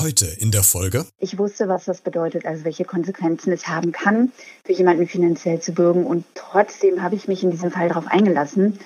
Heute 0.00 0.24
in 0.24 0.50
der 0.50 0.62
Folge. 0.62 1.04
Ich 1.18 1.36
wusste, 1.36 1.68
was 1.68 1.84
das 1.84 2.00
bedeutet, 2.00 2.46
also 2.46 2.64
welche 2.64 2.86
Konsequenzen 2.86 3.52
es 3.52 3.68
haben 3.68 3.92
kann, 3.92 4.32
für 4.64 4.72
jemanden 4.72 5.06
finanziell 5.06 5.60
zu 5.60 5.72
bürgen. 5.72 6.06
Und 6.06 6.24
trotzdem 6.34 7.02
habe 7.02 7.16
ich 7.16 7.28
mich 7.28 7.44
in 7.44 7.50
diesem 7.50 7.70
Fall 7.70 7.88
darauf 7.88 8.06
eingelassen. 8.06 8.78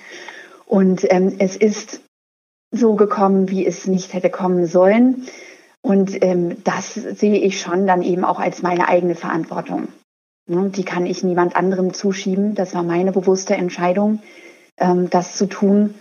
Und 0.65 1.09
ähm, 1.09 1.33
es 1.39 1.55
ist 1.55 2.01
so 2.71 2.95
gekommen, 2.95 3.49
wie 3.49 3.65
es 3.65 3.87
nicht 3.87 4.13
hätte 4.13 4.29
kommen 4.29 4.65
sollen. 4.65 5.25
Und 5.81 6.21
ähm, 6.21 6.61
das 6.65 6.95
sehe 6.95 7.39
ich 7.39 7.61
schon 7.61 7.87
dann 7.87 8.01
eben 8.01 8.25
auch 8.25 8.39
als 8.39 8.61
meine 8.61 8.89
eigene 8.89 9.15
Verantwortung. 9.15 9.87
Ne, 10.47 10.69
die 10.69 10.83
kann 10.83 11.05
ich 11.05 11.23
niemand 11.23 11.55
anderem 11.55 11.93
zuschieben. 11.93 12.55
Das 12.55 12.73
war 12.73 12.83
meine 12.83 13.13
bewusste 13.13 13.55
Entscheidung, 13.55 14.21
ähm, 14.75 15.09
das 15.09 15.37
zu 15.37 15.45
tun. 15.45 15.95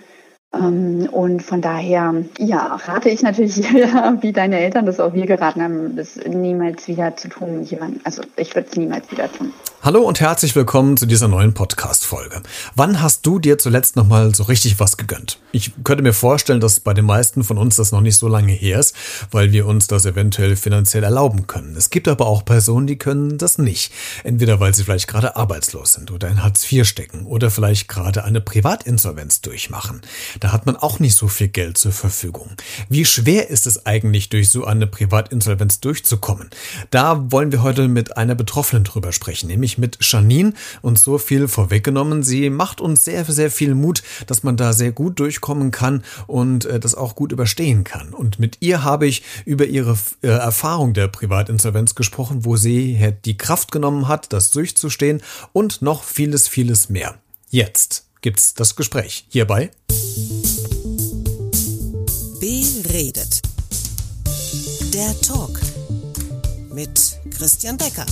Ähm, 0.59 1.09
und 1.11 1.43
von 1.43 1.61
daher, 1.61 2.15
ja, 2.39 2.79
rate 2.87 3.09
ich 3.09 3.23
natürlich, 3.23 3.57
wie 4.21 4.33
deine 4.33 4.61
Eltern 4.61 4.87
das 4.87 5.01
auch 5.01 5.15
wir 5.15 5.27
geraten 5.27 5.63
haben, 5.63 5.97
das 5.97 6.17
niemals 6.17 6.89
wieder 6.89 7.17
zu 7.17 7.29
tun. 7.29 7.63
Jemand, 7.65 8.05
also 8.05 8.23
ich 8.37 8.55
würde 8.55 8.69
es 8.71 8.77
niemals 8.77 9.11
wieder 9.11 9.31
tun. 9.33 9.53
Hallo 9.85 10.01
und 10.01 10.19
herzlich 10.19 10.57
willkommen 10.57 10.97
zu 10.97 11.05
dieser 11.05 11.29
neuen 11.29 11.53
Podcast-Folge. 11.53 12.43
Wann 12.75 13.03
hast 13.03 13.27
du 13.27 13.39
dir 13.39 13.59
zuletzt 13.59 13.97
nochmal 13.97 14.35
so 14.35 14.45
richtig 14.45 14.81
was 14.81 14.97
gegönnt? 14.97 15.39
Ich 15.53 15.73
könnte 15.85 16.03
mir 16.03 16.15
vorstellen, 16.15 16.61
dass 16.61 16.81
bei 16.81 16.95
den 16.95 17.05
meisten 17.05 17.45
von 17.45 17.59
uns 17.59 17.77
das 17.77 17.93
noch 17.93 18.01
nicht 18.01 18.17
so 18.17 18.27
lange 18.27 18.53
her 18.55 18.79
ist, 18.79 18.97
weil 19.31 19.53
wir 19.53 19.67
uns 19.67 19.87
das 19.87 20.07
eventuell 20.07 20.57
finanziell 20.57 21.05
erlauben 21.05 21.47
können. 21.47 21.77
Es 21.77 21.91
gibt 21.91 22.09
aber 22.09 22.27
auch 22.27 22.47
Personen, 22.47 22.87
die 22.87 22.97
können 22.97 23.37
das 23.37 23.59
nicht. 23.59 23.93
Entweder 24.23 24.59
weil 24.59 24.75
sie 24.75 24.85
vielleicht 24.85 25.07
gerade 25.07 25.37
arbeitslos 25.37 25.93
sind 25.93 26.11
oder 26.11 26.29
in 26.29 26.43
Hartz 26.43 26.73
IV 26.73 26.87
stecken 26.87 27.27
oder 27.27 27.51
vielleicht 27.51 27.87
gerade 27.87 28.25
eine 28.25 28.41
Privatinsolvenz 28.41 29.43
durchmachen. 29.43 30.01
Da 30.45 30.53
hat 30.53 30.67
man 30.67 30.77
auch 30.77 30.99
nicht 30.99 31.17
so 31.17 31.27
viel 31.27 31.49
Geld 31.49 31.79
zur 31.79 31.93
Verfügung. 31.93 32.51
Wie 32.91 33.07
schwer 33.07 33.49
ist 33.49 33.67
es 33.67 33.87
eigentlich, 33.87 34.29
durch 34.29 34.51
so 34.51 34.67
eine 34.67 34.87
Privatinsolvenz 34.87 35.81
durchzukommen? 35.81 36.51
Da 36.91 37.33
wollen 37.33 37.51
wir 37.51 37.63
heute 37.63 37.89
mit 37.89 38.19
einer 38.19 38.35
Betroffenen 38.35 38.85
drüber 38.85 39.13
sprechen, 39.13 39.47
nämlich 39.47 39.79
mit 39.79 39.97
Janine 40.03 40.53
und 40.83 40.99
so 40.99 41.17
viel 41.17 41.49
vorweggenommen. 41.49 42.23
Sie 42.23 42.51
macht 42.51 42.83
uns 42.83 43.07
sehr, 43.07 43.25
sehr 43.25 43.51
viel 43.51 43.75
Mut, 43.75 44.03
dass 44.27 44.43
man 44.43 44.59
da 44.59 44.75
sehr 44.75 44.93
gut 44.93 45.19
durchkommen 45.19 45.71
kann 45.71 46.05
und 46.27 46.67
äh, 46.67 46.79
das 46.79 46.95
auch 46.95 47.15
gut 47.15 47.33
überstehen 47.33 47.83
kann. 47.83 48.13
Und 48.13 48.39
mit 48.39 48.59
ihr 48.61 48.85
habe 48.85 49.07
ich 49.07 49.23
über 49.47 49.65
ihre 49.65 49.97
äh, 50.21 50.27
Erfahrung 50.27 50.93
der 50.93 51.09
Privatinsolvenz 51.09 51.95
gesprochen, 51.95 52.45
wo 52.45 52.59
sie 52.59 53.15
die 53.25 53.39
Kraft 53.39 53.73
genommen 53.73 54.09
hat, 54.09 54.35
das 54.35 54.51
durchzustehen 54.51 55.23
und 55.55 55.81
noch 55.81 56.05
vieles, 56.05 56.49
vieles 56.49 56.91
mehr. 56.91 57.15
Jetzt 57.49 58.05
gibt's 58.21 58.53
das 58.53 58.77
Gespräch 58.77 59.25
hierbei. 59.31 59.71
Beredet. 62.95 63.43
Der 64.95 65.21
Talk 65.21 65.59
mit 66.73 67.19
Christian 67.37 67.77
Becker. 67.77 68.07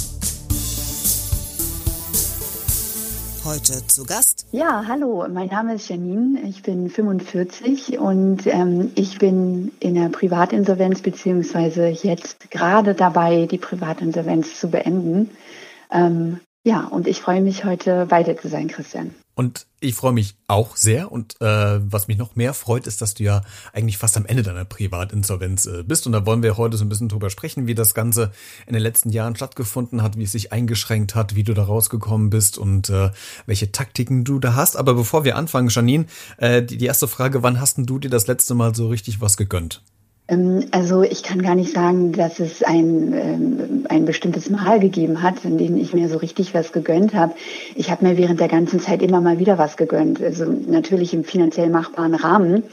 Heute 3.45 3.87
zu 3.87 4.05
Gast. 4.05 4.47
Ja, 4.51 4.83
hallo, 4.89 5.25
mein 5.33 5.47
Name 5.47 5.77
ist 5.77 5.89
Janine, 5.89 6.41
ich 6.49 6.65
bin 6.65 6.91
45 6.91 8.01
und 8.01 8.49
ähm, 8.49 8.91
ich 8.97 9.21
bin 9.21 9.71
in 9.79 9.95
der 9.95 10.09
Privatinsolvenz 10.09 11.01
beziehungsweise 11.01 11.87
jetzt 11.87 12.51
gerade 12.51 12.95
dabei, 12.95 13.47
die 13.47 13.59
Privatinsolvenz 13.59 14.59
zu 14.59 14.69
beenden. 14.69 15.31
Ähm, 15.93 16.41
ja, 16.65 16.89
und 16.89 17.07
ich 17.07 17.21
freue 17.21 17.41
mich 17.41 17.65
heute 17.65 18.07
bei 18.07 18.25
dir 18.25 18.37
zu 18.37 18.49
sein, 18.49 18.67
Christian. 18.67 19.15
Und 19.35 19.67
ich 19.81 19.95
freue 19.95 20.13
mich 20.13 20.37
auch 20.47 20.77
sehr. 20.77 21.11
Und 21.11 21.41
äh, 21.41 21.81
was 21.81 22.07
mich 22.07 22.19
noch 22.19 22.37
mehr 22.37 22.53
freut, 22.53 22.87
ist, 22.87 23.01
dass 23.01 23.15
du 23.15 23.25
ja 23.25 23.43
eigentlich 23.73 23.97
fast 23.97 24.17
am 24.17 24.27
Ende 24.27 24.43
deiner 24.43 24.67
Privatinsolvenz 24.67 25.67
äh, 25.67 25.83
bist. 25.83 26.07
Und 26.07 26.13
da 26.13 26.27
wollen 26.27 26.43
wir 26.43 26.59
heute 26.59 26.77
so 26.77 26.85
ein 26.85 26.91
bisschen 26.91 27.09
drüber 27.09 27.31
sprechen, 27.31 27.67
wie 27.67 27.75
das 27.75 27.95
Ganze 27.95 28.31
in 28.67 28.75
den 28.75 28.83
letzten 28.83 29.11
Jahren 29.11 29.35
stattgefunden 29.35 30.03
hat, 30.03 30.19
wie 30.19 30.25
es 30.25 30.33
sich 30.33 30.53
eingeschränkt 30.53 31.15
hat, 31.15 31.35
wie 31.35 31.45
du 31.45 31.55
da 31.55 31.65
rausgekommen 31.65 32.29
bist 32.29 32.59
und 32.59 32.91
äh, 32.91 33.11
welche 33.47 33.73
Taktiken 33.73 34.25
du 34.25 34.39
da 34.39 34.55
hast. 34.55 34.77
Aber 34.77 34.95
bevor 34.95 35.25
wir 35.25 35.37
anfangen, 35.37 35.69
Janine, 35.69 36.07
äh, 36.37 36.63
die, 36.63 36.77
die 36.77 36.87
erste 36.87 37.09
Frage, 37.09 37.43
wann 37.43 37.59
hast 37.59 37.79
denn 37.79 37.87
du 37.87 37.99
dir 37.99 38.11
das 38.11 38.27
letzte 38.27 38.55
Mal 38.55 38.75
so 38.75 38.89
richtig 38.89 39.23
was 39.23 39.39
gegönnt? 39.39 39.83
Ähm, 40.29 40.67
also 40.71 41.03
ich 41.03 41.23
kann 41.23 41.43
gar 41.43 41.55
nicht 41.55 41.73
sagen, 41.73 42.13
dass 42.13 42.41
es 42.41 42.63
ein, 42.63 43.13
ähm, 43.13 43.87
ein 43.89 44.05
bestimmtes 44.05 44.51
Mal 44.51 44.81
gegeben 44.81 45.23
hat, 45.23 45.45
in 45.45 45.59
dem 45.59 45.77
ich 45.77 45.95
mir 45.95 46.09
so 46.09 46.19
richtig 46.19 46.55
was 46.55 46.73
gegönnt 46.73 47.15
habe. 47.15 47.35
Ich 47.75 47.91
habe 47.91 48.07
mir 48.07 48.17
während 48.17 48.41
der 48.41 48.49
ganzen 48.49 48.81
Zeit 48.81 49.03
immer 49.03 49.21
mal 49.21 49.39
wieder 49.39 49.59
was 49.59 49.77
gegönnt. 49.77 50.23
Also 50.23 50.45
natürlich 50.45 51.15
im 51.15 51.25
finanziell 51.25 51.71
machbaren 51.71 52.15
Rahmen. 52.15 52.65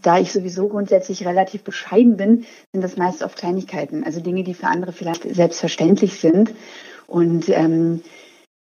Da 0.00 0.18
ich 0.18 0.32
sowieso 0.32 0.68
grundsätzlich 0.68 1.26
relativ 1.26 1.62
bescheiden 1.62 2.16
bin, 2.16 2.44
sind 2.72 2.82
das 2.82 2.96
meist 2.96 3.22
oft 3.22 3.38
Kleinigkeiten. 3.38 4.04
Also 4.04 4.20
Dinge, 4.20 4.44
die 4.44 4.54
für 4.54 4.66
andere 4.66 4.92
vielleicht 4.92 5.22
selbstverständlich 5.34 6.20
sind. 6.20 6.52
Und 7.06 7.48
ähm, 7.48 8.02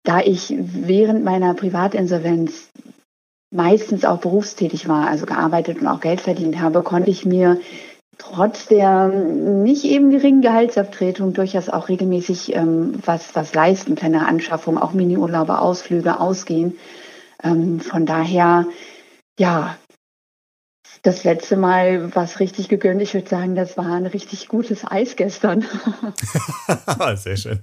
da 0.04 0.20
ich 0.20 0.54
während 0.58 1.24
meiner 1.24 1.54
Privatinsolvenz 1.54 2.70
meistens 3.52 4.06
auch 4.06 4.20
berufstätig 4.20 4.88
war, 4.88 5.08
also 5.08 5.26
gearbeitet 5.26 5.82
und 5.82 5.88
auch 5.88 6.00
Geld 6.00 6.22
verdient 6.22 6.60
habe, 6.60 6.84
konnte 6.84 7.12
ich 7.12 7.26
mir 7.26 7.60
trotz 8.22 8.68
der 8.68 9.08
nicht 9.08 9.84
eben 9.84 10.12
geringen 10.12 10.42
Gehaltsabtretung 10.42 11.34
durchaus 11.34 11.70
auch 11.70 11.90
regelmäßig 11.90 12.56
ähm, 12.56 12.94
was, 13.04 13.36
was 13.36 13.54
leisten, 13.56 13.96
kleine 13.96 14.28
Anschaffung, 14.28 14.78
auch 14.78 14.94
Miniurlaube, 14.94 15.58
Ausflüge, 15.58 16.20
Ausgehen. 16.20 16.78
Ähm, 17.44 17.80
von 17.80 18.06
daher, 18.06 18.68
ja, 19.40 19.76
das 21.02 21.24
letzte 21.24 21.58
Mal 21.58 22.14
was 22.16 22.40
richtig 22.40 22.70
gegönnt. 22.70 23.02
Ich 23.02 23.16
würde 23.16 23.28
sagen, 23.28 23.56
das 23.56 23.76
war 23.76 23.88
ein 23.88 24.06
richtig 24.06 24.48
gutes 24.48 24.86
Eis 24.86 25.16
gestern. 25.16 25.66
Sehr 27.16 27.38
schön. 27.38 27.60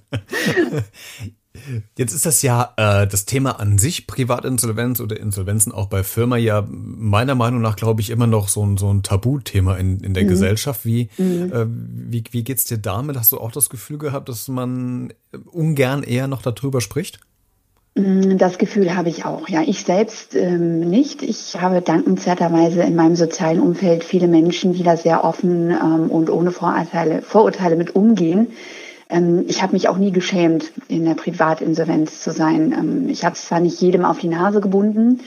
Jetzt 1.97 2.13
ist 2.15 2.27
das 2.27 2.43
ja 2.43 2.73
äh, 2.77 3.07
das 3.07 3.25
Thema 3.25 3.61
an 3.61 3.79
sich, 3.79 4.07
Privatinsolvenz 4.07 5.01
oder 5.01 5.19
Insolvenzen 5.19 5.73
auch 5.73 5.87
bei 5.87 6.03
Firma 6.03 6.37
ja 6.37 6.67
meiner 6.69 7.35
Meinung 7.35 7.61
nach, 7.61 7.77
glaube 7.77 8.01
ich, 8.01 8.11
immer 8.11 8.27
noch 8.27 8.49
so 8.49 8.65
ein, 8.65 8.77
so 8.77 8.93
ein 8.93 9.03
Tabuthema 9.03 9.77
in, 9.77 10.01
in 10.01 10.15
der 10.15 10.25
mhm. 10.25 10.29
Gesellschaft. 10.29 10.85
Wie, 10.85 11.09
mhm. 11.19 11.53
äh, 11.53 11.67
wie, 11.69 12.25
wie 12.31 12.45
geht's 12.45 12.65
dir 12.65 12.79
damit? 12.79 13.17
Hast 13.17 13.33
du 13.33 13.39
auch 13.39 13.53
das 13.53 13.71
Gefühl 13.71 13.99
gehabt, 13.99 14.29
dass 14.29 14.49
man 14.49 15.13
ungern 15.51 16.03
eher 16.03 16.29
noch 16.29 16.43
darüber 16.43 16.81
spricht? 16.81 17.21
Mm, 17.99 18.39
das 18.39 18.59
Gefühl 18.59 18.95
habe 18.95 19.09
ich 19.09 19.25
auch. 19.25 19.49
Ja, 19.49 19.63
ich 19.63 19.83
selbst 19.83 20.35
ähm, 20.35 20.81
nicht. 20.81 21.23
Ich 21.23 21.61
habe 21.61 21.83
dankenswerterweise 21.83 22.83
in 22.83 22.95
meinem 22.95 23.17
sozialen 23.17 23.61
Umfeld 23.61 24.05
viele 24.05 24.29
Menschen, 24.29 24.73
die 24.73 24.85
da 24.85 24.97
sehr 24.97 25.25
offen 25.25 25.71
ähm, 25.71 26.11
und 26.11 26.31
ohne 26.31 26.53
Vorurteile, 26.53 27.23
Vorurteile 27.23 27.77
mit 27.77 27.97
umgehen. 27.97 28.49
Ähm, 29.09 29.45
ich 29.49 29.63
habe 29.63 29.73
mich 29.73 29.89
auch 29.89 29.99
nie 29.99 30.13
geschämt, 30.13 30.73
in 30.89 31.05
der 31.05 31.15
Privatinsolvenz 31.15 32.23
zu 32.23 32.33
sein. 32.33 32.73
Ähm, 32.73 33.09
ich 33.09 33.25
habe 33.25 33.37
zwar 33.37 33.61
nicht 33.61 33.81
jedem 33.81 34.05
auf 34.05 34.19
die 34.19 34.29
Nase 34.29 34.61
gebunden, 34.61 35.21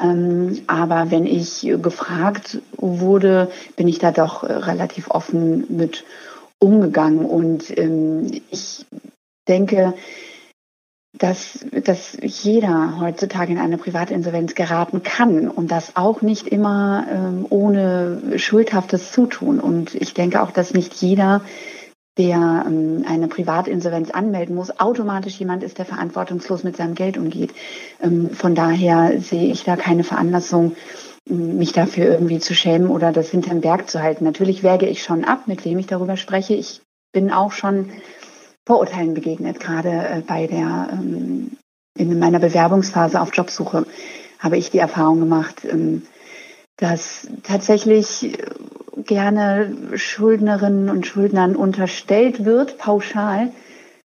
ähm, 0.00 0.60
aber 0.66 1.10
wenn 1.10 1.26
ich 1.26 1.68
gefragt 1.82 2.58
wurde, 2.76 3.50
bin 3.76 3.88
ich 3.88 3.98
da 3.98 4.12
doch 4.12 4.44
äh, 4.44 4.52
relativ 4.52 5.10
offen 5.10 5.64
mit 5.68 6.04
umgegangen. 6.58 7.24
Und 7.24 7.76
ähm, 7.76 8.30
ich 8.50 8.86
denke, 9.48 9.94
dass, 11.18 11.66
dass 11.84 12.16
jeder 12.22 12.98
heutzutage 13.00 13.52
in 13.52 13.58
eine 13.58 13.78
Privatinsolvenz 13.78 14.54
geraten 14.54 15.02
kann 15.02 15.48
und 15.48 15.70
das 15.70 15.96
auch 15.96 16.22
nicht 16.22 16.46
immer 16.46 17.06
ähm, 17.10 17.46
ohne 17.50 18.38
schuldhaftes 18.38 19.12
Zutun. 19.12 19.60
Und 19.60 19.94
ich 19.94 20.14
denke 20.14 20.40
auch, 20.40 20.50
dass 20.50 20.72
nicht 20.72 20.94
jeder 20.94 21.42
der 22.20 22.66
ähm, 22.66 23.04
eine 23.08 23.28
Privatinsolvenz 23.28 24.10
anmelden 24.10 24.54
muss, 24.54 24.78
automatisch 24.78 25.38
jemand 25.38 25.62
ist, 25.62 25.78
der 25.78 25.86
verantwortungslos 25.86 26.64
mit 26.64 26.76
seinem 26.76 26.94
Geld 26.94 27.16
umgeht. 27.16 27.52
Ähm, 28.02 28.28
von 28.30 28.54
daher 28.54 29.18
sehe 29.20 29.50
ich 29.50 29.64
da 29.64 29.76
keine 29.76 30.04
Veranlassung, 30.04 30.76
mich 31.26 31.72
dafür 31.72 32.06
irgendwie 32.06 32.38
zu 32.38 32.54
schämen 32.54 32.88
oder 32.88 33.12
das 33.12 33.30
hinterm 33.30 33.62
Berg 33.62 33.88
zu 33.88 34.02
halten. 34.02 34.24
Natürlich 34.24 34.62
wäge 34.62 34.86
ich 34.86 35.02
schon 35.02 35.24
ab, 35.24 35.46
mit 35.46 35.64
wem 35.64 35.78
ich 35.78 35.86
darüber 35.86 36.16
spreche. 36.16 36.54
Ich 36.54 36.82
bin 37.12 37.32
auch 37.32 37.52
schon 37.52 37.90
Vorurteilen 38.66 39.14
begegnet, 39.14 39.58
gerade 39.58 39.88
äh, 39.88 40.22
bei 40.26 40.46
der 40.46 40.90
ähm, 40.92 41.52
in 41.96 42.18
meiner 42.18 42.38
Bewerbungsphase 42.38 43.20
auf 43.20 43.34
Jobsuche 43.34 43.86
habe 44.38 44.58
ich 44.58 44.70
die 44.70 44.78
Erfahrung 44.78 45.20
gemacht, 45.20 45.64
ähm, 45.64 46.02
dass 46.76 47.28
tatsächlich 47.42 48.38
gerne 48.96 49.74
Schuldnerinnen 49.94 50.88
und 50.88 51.06
Schuldnern 51.06 51.56
unterstellt 51.56 52.44
wird, 52.44 52.78
pauschal 52.78 53.50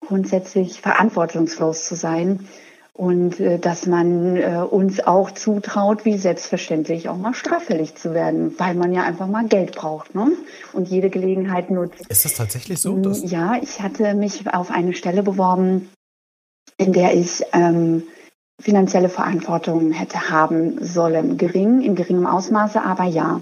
grundsätzlich 0.06 0.82
verantwortungslos 0.82 1.86
zu 1.86 1.96
sein 1.96 2.48
und 2.94 3.40
äh, 3.40 3.60
dass 3.60 3.86
man 3.86 4.38
äh, 4.38 4.58
uns 4.68 5.00
auch 5.06 5.32
zutraut, 5.32 6.04
wie 6.04 6.18
selbstverständlich 6.18 7.10
auch 7.10 7.18
mal 7.18 7.34
straffällig 7.34 7.96
zu 7.96 8.14
werden, 8.14 8.56
weil 8.58 8.74
man 8.74 8.92
ja 8.92 9.04
einfach 9.04 9.28
mal 9.28 9.46
Geld 9.48 9.76
braucht 9.76 10.16
ne? 10.16 10.32
und 10.74 10.88
jede 10.90 11.10
Gelegenheit 11.10 11.70
nutzt. 11.70 12.08
Ist 12.08 12.26
das 12.26 12.34
tatsächlich 12.34 12.80
so? 12.80 12.94
Mm, 12.94 13.14
ja, 13.24 13.56
ich 13.62 13.82
hatte 13.82 14.16
mich 14.16 14.52
auf 14.52 14.72
eine 14.72 14.94
Stelle 14.94 15.22
beworben, 15.22 15.90
in 16.78 16.92
der 16.92 17.14
ich 17.14 17.44
ähm, 17.54 18.04
finanzielle 18.60 19.10
Verantwortung 19.10 19.92
hätte 19.92 20.32
haben 20.32 20.84
sollen. 20.84 21.38
Gering, 21.38 21.82
in 21.82 21.96
geringem 21.96 22.26
Ausmaße, 22.26 22.82
aber 22.82 23.04
ja. 23.04 23.42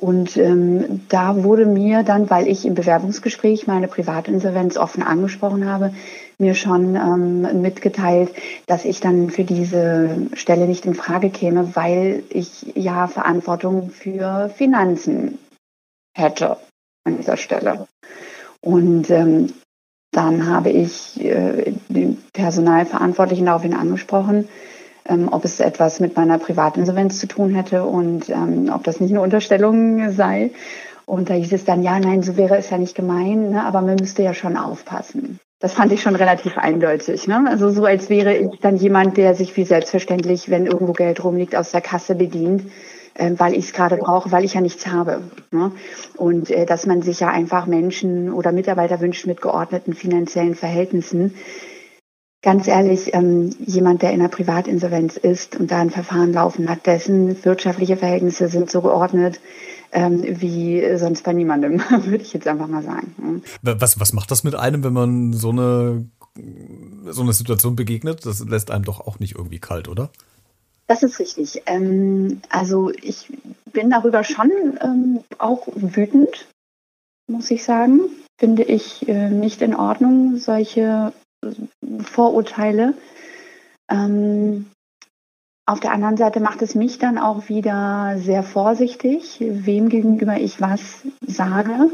Und 0.00 0.38
ähm, 0.38 1.02
da 1.10 1.44
wurde 1.44 1.66
mir 1.66 2.02
dann, 2.02 2.30
weil 2.30 2.48
ich 2.48 2.64
im 2.64 2.74
Bewerbungsgespräch 2.74 3.66
meine 3.66 3.86
Privatinsolvenz 3.86 4.78
offen 4.78 5.02
angesprochen 5.02 5.66
habe, 5.66 5.92
mir 6.38 6.54
schon 6.54 6.96
ähm, 6.96 7.60
mitgeteilt, 7.60 8.32
dass 8.66 8.86
ich 8.86 9.00
dann 9.00 9.28
für 9.28 9.44
diese 9.44 10.16
Stelle 10.32 10.66
nicht 10.66 10.86
in 10.86 10.94
Frage 10.94 11.28
käme, 11.28 11.76
weil 11.76 12.22
ich 12.30 12.72
ja 12.74 13.08
Verantwortung 13.08 13.90
für 13.90 14.48
Finanzen 14.48 15.38
hätte 16.16 16.56
an 17.04 17.18
dieser 17.18 17.36
Stelle. 17.36 17.86
Und 18.62 19.10
ähm, 19.10 19.52
dann 20.12 20.46
habe 20.46 20.70
ich 20.70 21.22
äh, 21.22 21.74
den 21.90 22.16
Personalverantwortlichen 22.32 23.44
daraufhin 23.44 23.74
angesprochen, 23.74 24.48
ähm, 25.10 25.28
ob 25.30 25.44
es 25.44 25.60
etwas 25.60 26.00
mit 26.00 26.16
meiner 26.16 26.38
Privatinsolvenz 26.38 27.18
zu 27.18 27.26
tun 27.26 27.54
hätte 27.54 27.84
und 27.84 28.30
ähm, 28.30 28.70
ob 28.72 28.84
das 28.84 29.00
nicht 29.00 29.10
eine 29.10 29.20
Unterstellung 29.20 30.12
sei. 30.12 30.52
Und 31.04 31.28
da 31.28 31.34
hieß 31.34 31.52
es 31.52 31.64
dann, 31.64 31.82
ja, 31.82 31.98
nein, 31.98 32.22
so 32.22 32.36
wäre 32.36 32.56
es 32.56 32.70
ja 32.70 32.78
nicht 32.78 32.94
gemein, 32.94 33.50
ne, 33.50 33.64
aber 33.64 33.80
man 33.80 33.96
müsste 33.96 34.22
ja 34.22 34.32
schon 34.32 34.56
aufpassen. 34.56 35.40
Das 35.58 35.74
fand 35.74 35.92
ich 35.92 36.00
schon 36.00 36.16
relativ 36.16 36.56
eindeutig. 36.56 37.26
Ne? 37.26 37.44
Also 37.46 37.68
so, 37.70 37.84
als 37.84 38.08
wäre 38.08 38.34
ich 38.36 38.60
dann 38.60 38.76
jemand, 38.76 39.16
der 39.16 39.34
sich 39.34 39.54
wie 39.56 39.64
selbstverständlich, 39.64 40.48
wenn 40.48 40.66
irgendwo 40.66 40.92
Geld 40.92 41.22
rumliegt, 41.22 41.54
aus 41.54 41.72
der 41.72 41.82
Kasse 41.82 42.14
bedient, 42.14 42.62
äh, 43.14 43.32
weil 43.36 43.52
ich 43.52 43.66
es 43.66 43.72
gerade 43.72 43.96
brauche, 43.96 44.32
weil 44.32 44.44
ich 44.44 44.54
ja 44.54 44.62
nichts 44.62 44.86
habe. 44.86 45.20
Ne? 45.50 45.72
Und 46.16 46.50
äh, 46.50 46.64
dass 46.64 46.86
man 46.86 47.02
sich 47.02 47.20
ja 47.20 47.28
einfach 47.28 47.66
Menschen 47.66 48.32
oder 48.32 48.52
Mitarbeiter 48.52 49.00
wünscht 49.00 49.26
mit 49.26 49.42
geordneten 49.42 49.92
finanziellen 49.92 50.54
Verhältnissen, 50.54 51.34
Ganz 52.42 52.66
ehrlich, 52.66 53.12
ähm, 53.12 53.50
jemand, 53.58 54.00
der 54.00 54.12
in 54.12 54.20
einer 54.20 54.30
Privatinsolvenz 54.30 55.18
ist 55.18 55.56
und 55.56 55.70
da 55.70 55.80
ein 55.80 55.90
Verfahren 55.90 56.32
laufen 56.32 56.70
hat, 56.70 56.86
dessen 56.86 57.44
wirtschaftliche 57.44 57.98
Verhältnisse 57.98 58.48
sind 58.48 58.70
so 58.70 58.80
geordnet 58.80 59.40
ähm, 59.92 60.22
wie 60.40 60.96
sonst 60.96 61.22
bei 61.22 61.32
niemandem, 61.32 61.80
würde 62.04 62.22
ich 62.22 62.32
jetzt 62.32 62.46
einfach 62.46 62.68
mal 62.68 62.82
sagen. 62.82 63.42
Was, 63.62 63.98
was 64.00 64.12
macht 64.12 64.30
das 64.30 64.44
mit 64.44 64.54
einem, 64.54 64.84
wenn 64.84 64.92
man 64.92 65.32
so 65.32 65.50
eine, 65.50 66.06
so 67.06 67.22
eine 67.22 67.32
Situation 67.32 67.76
begegnet? 67.76 68.24
Das 68.24 68.44
lässt 68.44 68.70
einem 68.70 68.84
doch 68.84 69.00
auch 69.00 69.18
nicht 69.18 69.34
irgendwie 69.36 69.58
kalt, 69.58 69.88
oder? 69.88 70.10
Das 70.86 71.02
ist 71.02 71.18
richtig. 71.18 71.62
Ähm, 71.66 72.40
also 72.48 72.90
ich 72.90 73.32
bin 73.72 73.90
darüber 73.90 74.24
schon 74.24 74.50
ähm, 74.82 75.20
auch 75.38 75.68
wütend, 75.74 76.48
muss 77.28 77.50
ich 77.50 77.64
sagen. 77.64 78.00
Finde 78.38 78.62
ich 78.62 79.06
äh, 79.08 79.30
nicht 79.30 79.62
in 79.62 79.74
Ordnung, 79.74 80.38
solche 80.38 81.12
Vorurteile. 82.02 82.94
Ähm, 83.90 84.66
auf 85.66 85.80
der 85.80 85.92
anderen 85.92 86.16
Seite 86.16 86.40
macht 86.40 86.62
es 86.62 86.74
mich 86.74 86.98
dann 86.98 87.18
auch 87.18 87.48
wieder 87.48 88.16
sehr 88.18 88.42
vorsichtig, 88.42 89.36
wem 89.40 89.88
gegenüber 89.88 90.36
ich 90.36 90.60
was 90.60 91.02
sage 91.26 91.90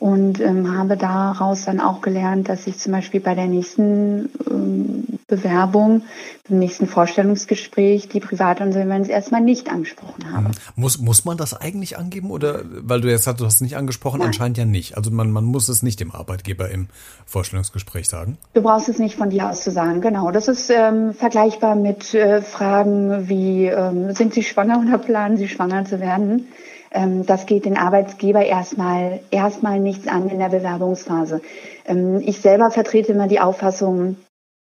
und 0.00 0.40
ähm, 0.40 0.76
habe 0.76 0.96
daraus 0.96 1.66
dann 1.66 1.78
auch 1.78 2.00
gelernt, 2.00 2.48
dass 2.48 2.66
ich 2.66 2.78
zum 2.78 2.92
Beispiel 2.92 3.20
bei 3.20 3.34
der 3.34 3.46
nächsten 3.46 4.30
ähm, 4.50 5.04
Bewerbung, 5.26 6.02
beim 6.48 6.58
nächsten 6.58 6.86
Vorstellungsgespräch 6.86 8.08
die 8.08 8.18
Privatinsolvenz 8.18 9.10
erstmal 9.10 9.42
nicht 9.42 9.70
angesprochen 9.70 10.32
habe. 10.32 10.48
Mhm. 10.48 10.54
Muss, 10.74 10.98
muss 10.98 11.26
man 11.26 11.36
das 11.36 11.52
eigentlich 11.52 11.98
angeben 11.98 12.30
oder, 12.30 12.62
weil 12.64 13.02
du 13.02 13.10
jetzt 13.10 13.26
hast, 13.26 13.40
du 13.40 13.44
hast 13.44 13.56
es 13.56 13.60
nicht 13.60 13.76
angesprochen, 13.76 14.20
Nein. 14.20 14.28
anscheinend 14.28 14.56
ja 14.56 14.64
nicht. 14.64 14.96
Also 14.96 15.10
man, 15.10 15.30
man 15.30 15.44
muss 15.44 15.68
es 15.68 15.82
nicht 15.82 16.00
dem 16.00 16.12
Arbeitgeber 16.12 16.70
im 16.70 16.88
Vorstellungsgespräch 17.26 18.08
sagen. 18.08 18.38
Du 18.54 18.62
brauchst 18.62 18.88
es 18.88 18.98
nicht 18.98 19.16
von 19.16 19.28
dir 19.28 19.50
aus 19.50 19.62
zu 19.62 19.70
sagen, 19.70 20.00
genau. 20.00 20.30
Das 20.30 20.48
ist 20.48 20.70
ähm, 20.70 21.12
vergleichbar 21.12 21.76
mit 21.76 22.14
äh, 22.14 22.40
Fragen 22.40 23.28
wie, 23.28 23.66
ähm, 23.66 24.14
sind 24.14 24.32
Sie 24.32 24.42
schwanger 24.42 24.80
oder 24.80 24.96
planen 24.96 25.36
Sie 25.36 25.48
schwanger 25.48 25.84
zu 25.84 26.00
werden? 26.00 26.48
Ähm, 26.92 27.26
das 27.26 27.46
geht 27.46 27.64
den 27.64 27.76
Arbeitgeber 27.76 28.44
erstmal, 28.44 29.20
erstmal 29.30 29.80
nichts 29.80 30.08
an 30.08 30.28
in 30.28 30.38
der 30.38 30.48
Bewerbungsphase. 30.48 31.40
Ähm, 31.86 32.20
ich 32.24 32.40
selber 32.40 32.70
vertrete 32.70 33.12
immer 33.12 33.28
die 33.28 33.40
Auffassung, 33.40 34.16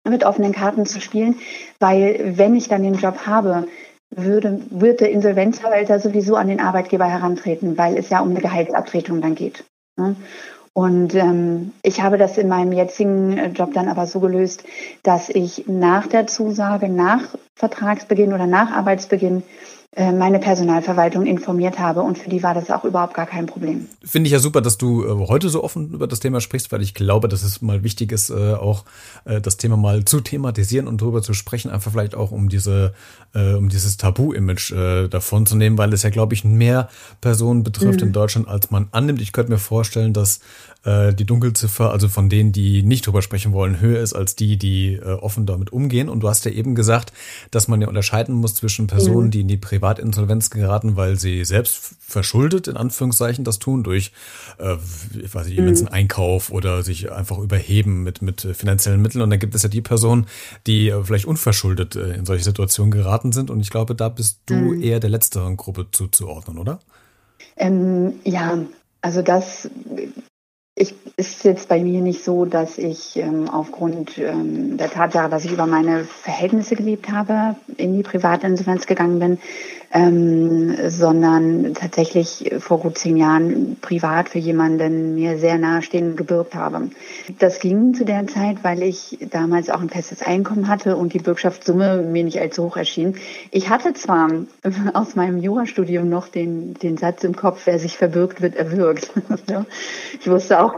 mit 0.07 0.25
offenen 0.25 0.53
Karten 0.53 0.85
zu 0.85 1.01
spielen, 1.01 1.35
weil 1.79 2.37
wenn 2.37 2.55
ich 2.55 2.67
dann 2.67 2.83
den 2.83 2.95
Job 2.95 3.27
habe, 3.27 3.67
würde, 4.09 4.59
wird 4.69 5.01
der 5.01 5.11
Insolvenzverwalter 5.11 5.99
sowieso 5.99 6.35
an 6.35 6.47
den 6.47 6.59
Arbeitgeber 6.59 7.05
herantreten, 7.05 7.77
weil 7.77 7.97
es 7.97 8.09
ja 8.09 8.21
um 8.21 8.29
eine 8.29 8.39
Gehaltsabtretung 8.39 9.21
dann 9.21 9.35
geht. 9.35 9.65
Ne? 9.97 10.15
Und 10.73 11.13
ähm, 11.15 11.73
ich 11.83 12.01
habe 12.01 12.17
das 12.17 12.37
in 12.37 12.47
meinem 12.47 12.71
jetzigen 12.71 13.37
äh, 13.37 13.47
Job 13.49 13.73
dann 13.73 13.87
aber 13.87 14.05
so 14.05 14.19
gelöst, 14.19 14.63
dass 15.03 15.29
ich 15.29 15.65
nach 15.67 16.07
der 16.07 16.25
Zusage, 16.25 16.89
nach 16.89 17.35
Vertragsbeginn 17.55 18.33
oder 18.33 18.47
nach 18.47 18.71
Arbeitsbeginn 18.71 19.43
meine 19.97 20.37
Personalverwaltung 20.37 21.25
informiert 21.25 21.79
habe 21.79 22.01
und 22.01 22.17
für 22.17 22.29
die 22.29 22.43
war 22.43 22.53
das 22.53 22.69
auch 22.69 22.85
überhaupt 22.85 23.15
gar 23.15 23.25
kein 23.25 23.47
Problem. 23.47 23.87
Finde 24.03 24.27
ich 24.27 24.33
ja 24.33 24.39
super, 24.39 24.61
dass 24.61 24.77
du 24.77 25.03
äh, 25.03 25.27
heute 25.27 25.49
so 25.49 25.63
offen 25.63 25.91
über 25.91 26.05
das 26.05 26.19
Thema 26.19 26.41
sprichst, 26.41 26.71
weil 26.71 26.83
ich 26.83 26.93
glaube, 26.93 27.27
dass 27.27 27.41
es 27.41 27.61
mal 27.63 27.83
wichtig 27.83 28.11
ist, 28.11 28.29
äh, 28.29 28.53
auch 28.53 28.85
das 29.25 29.57
Thema 29.57 29.77
mal 29.77 30.05
zu 30.05 30.21
thematisieren 30.21 30.87
und 30.87 31.01
darüber 31.01 31.21
zu 31.21 31.33
sprechen, 31.33 31.69
einfach 31.71 31.91
vielleicht 31.91 32.15
auch 32.15 32.31
um 32.31 32.49
diese, 32.49 32.93
um 33.33 33.69
dieses 33.69 33.97
Tabu-Image 33.97 34.73
davon 35.09 35.45
zu 35.45 35.55
nehmen, 35.55 35.77
weil 35.77 35.93
es 35.93 36.03
ja, 36.03 36.09
glaube 36.09 36.33
ich, 36.33 36.43
mehr 36.43 36.89
Personen 37.21 37.63
betrifft 37.63 38.01
mhm. 38.01 38.07
in 38.07 38.13
Deutschland, 38.13 38.47
als 38.47 38.71
man 38.71 38.87
annimmt. 38.91 39.21
Ich 39.21 39.31
könnte 39.31 39.51
mir 39.51 39.59
vorstellen, 39.59 40.13
dass 40.13 40.39
die 40.85 41.25
Dunkelziffer, 41.25 41.91
also 41.91 42.07
von 42.07 42.29
denen, 42.29 42.51
die 42.51 42.83
nicht 42.83 43.05
drüber 43.05 43.21
sprechen 43.21 43.51
wollen, 43.51 43.81
höher 43.81 43.99
ist 43.99 44.13
als 44.13 44.35
die, 44.35 44.57
die 44.57 44.99
offen 45.01 45.45
damit 45.45 45.73
umgehen. 45.73 46.07
Und 46.07 46.21
du 46.21 46.29
hast 46.29 46.45
ja 46.45 46.51
eben 46.51 46.73
gesagt, 46.73 47.11
dass 47.51 47.67
man 47.67 47.81
ja 47.81 47.87
unterscheiden 47.87 48.35
muss 48.35 48.55
zwischen 48.55 48.87
Personen, 48.87 49.27
mhm. 49.27 49.31
die 49.31 49.41
in 49.41 49.47
die 49.49 49.57
Pri 49.57 49.79
Privatinsolvenz 49.79 50.49
geraten, 50.49 50.97
weil 50.97 51.17
sie 51.17 51.45
selbst 51.45 51.95
verschuldet, 51.99 52.67
in 52.67 52.75
Anführungszeichen, 52.75 53.45
das 53.45 53.59
tun, 53.59 53.83
durch, 53.83 54.11
äh, 54.57 54.75
ich 55.21 55.33
weiß 55.33 55.47
nicht, 55.47 55.59
mhm. 55.59 55.67
einen 55.67 55.87
Einkauf 55.87 56.51
oder 56.51 56.83
sich 56.83 57.11
einfach 57.11 57.37
überheben 57.37 58.03
mit, 58.03 58.21
mit 58.21 58.41
finanziellen 58.41 59.01
Mitteln. 59.01 59.21
Und 59.21 59.29
dann 59.29 59.39
gibt 59.39 59.55
es 59.55 59.63
ja 59.63 59.69
die 59.69 59.81
Personen, 59.81 60.27
die 60.67 60.89
äh, 60.89 61.03
vielleicht 61.03 61.25
unverschuldet 61.25 61.95
äh, 61.95 62.13
in 62.13 62.25
solche 62.25 62.43
Situationen 62.43 62.91
geraten 62.91 63.31
sind. 63.31 63.49
Und 63.49 63.61
ich 63.61 63.69
glaube, 63.69 63.95
da 63.95 64.09
bist 64.09 64.41
du 64.47 64.55
mhm. 64.55 64.83
eher 64.83 64.99
der 64.99 65.09
letzteren 65.09 65.55
Gruppe 65.55 65.87
zuzuordnen, 65.91 66.57
oder? 66.57 66.79
Ähm, 67.55 68.13
ja, 68.25 68.57
also 69.01 69.21
das 69.21 69.69
ich, 70.79 70.95
ist 71.17 71.43
jetzt 71.43 71.67
bei 71.67 71.83
mir 71.83 71.99
nicht 71.99 72.23
so, 72.23 72.45
dass 72.45 72.77
ich 72.77 73.17
ähm, 73.17 73.49
aufgrund 73.49 74.17
ähm, 74.17 74.77
der 74.77 74.89
Tatsache, 74.89 75.29
dass 75.29 75.43
ich 75.43 75.51
über 75.51 75.67
meine 75.67 76.05
Verhältnisse 76.05 76.77
gelebt 76.77 77.11
habe, 77.11 77.57
in 77.75 77.97
die 77.97 78.01
Privatinsolvenz 78.01 78.87
gegangen 78.87 79.19
bin, 79.19 79.37
ähm, 79.91 80.77
sondern 80.87 81.73
tatsächlich 81.73 82.53
vor 82.59 82.79
gut 82.79 82.97
zehn 82.97 83.17
Jahren 83.17 83.75
privat 83.81 84.29
für 84.29 84.39
jemanden 84.39 85.15
mir 85.15 85.37
sehr 85.37 85.57
nahestehend 85.57 86.15
gebürgt 86.15 86.55
habe. 86.55 86.89
Das 87.39 87.59
ging 87.59 87.93
zu 87.93 88.05
der 88.05 88.27
Zeit, 88.27 88.63
weil 88.63 88.81
ich 88.83 89.17
damals 89.31 89.69
auch 89.69 89.81
ein 89.81 89.89
festes 89.89 90.21
Einkommen 90.21 90.69
hatte 90.69 90.95
und 90.95 91.13
die 91.13 91.19
Bürgschaftssumme 91.19 92.03
mir 92.03 92.23
nicht 92.23 92.39
allzu 92.39 92.65
hoch 92.65 92.77
erschien. 92.77 93.15
Ich 93.51 93.69
hatte 93.69 93.93
zwar 93.93 94.29
aus 94.93 95.15
meinem 95.15 95.39
Jurastudium 95.39 96.07
noch 96.07 96.29
den, 96.29 96.75
den 96.75 96.95
Satz 96.95 97.25
im 97.25 97.35
Kopf, 97.35 97.63
wer 97.65 97.79
sich 97.79 97.97
verbirgt, 97.97 98.41
wird 98.41 98.55
erwürgt. 98.55 99.11
ich 100.21 100.29
wusste 100.29 100.61
auch. 100.61 100.68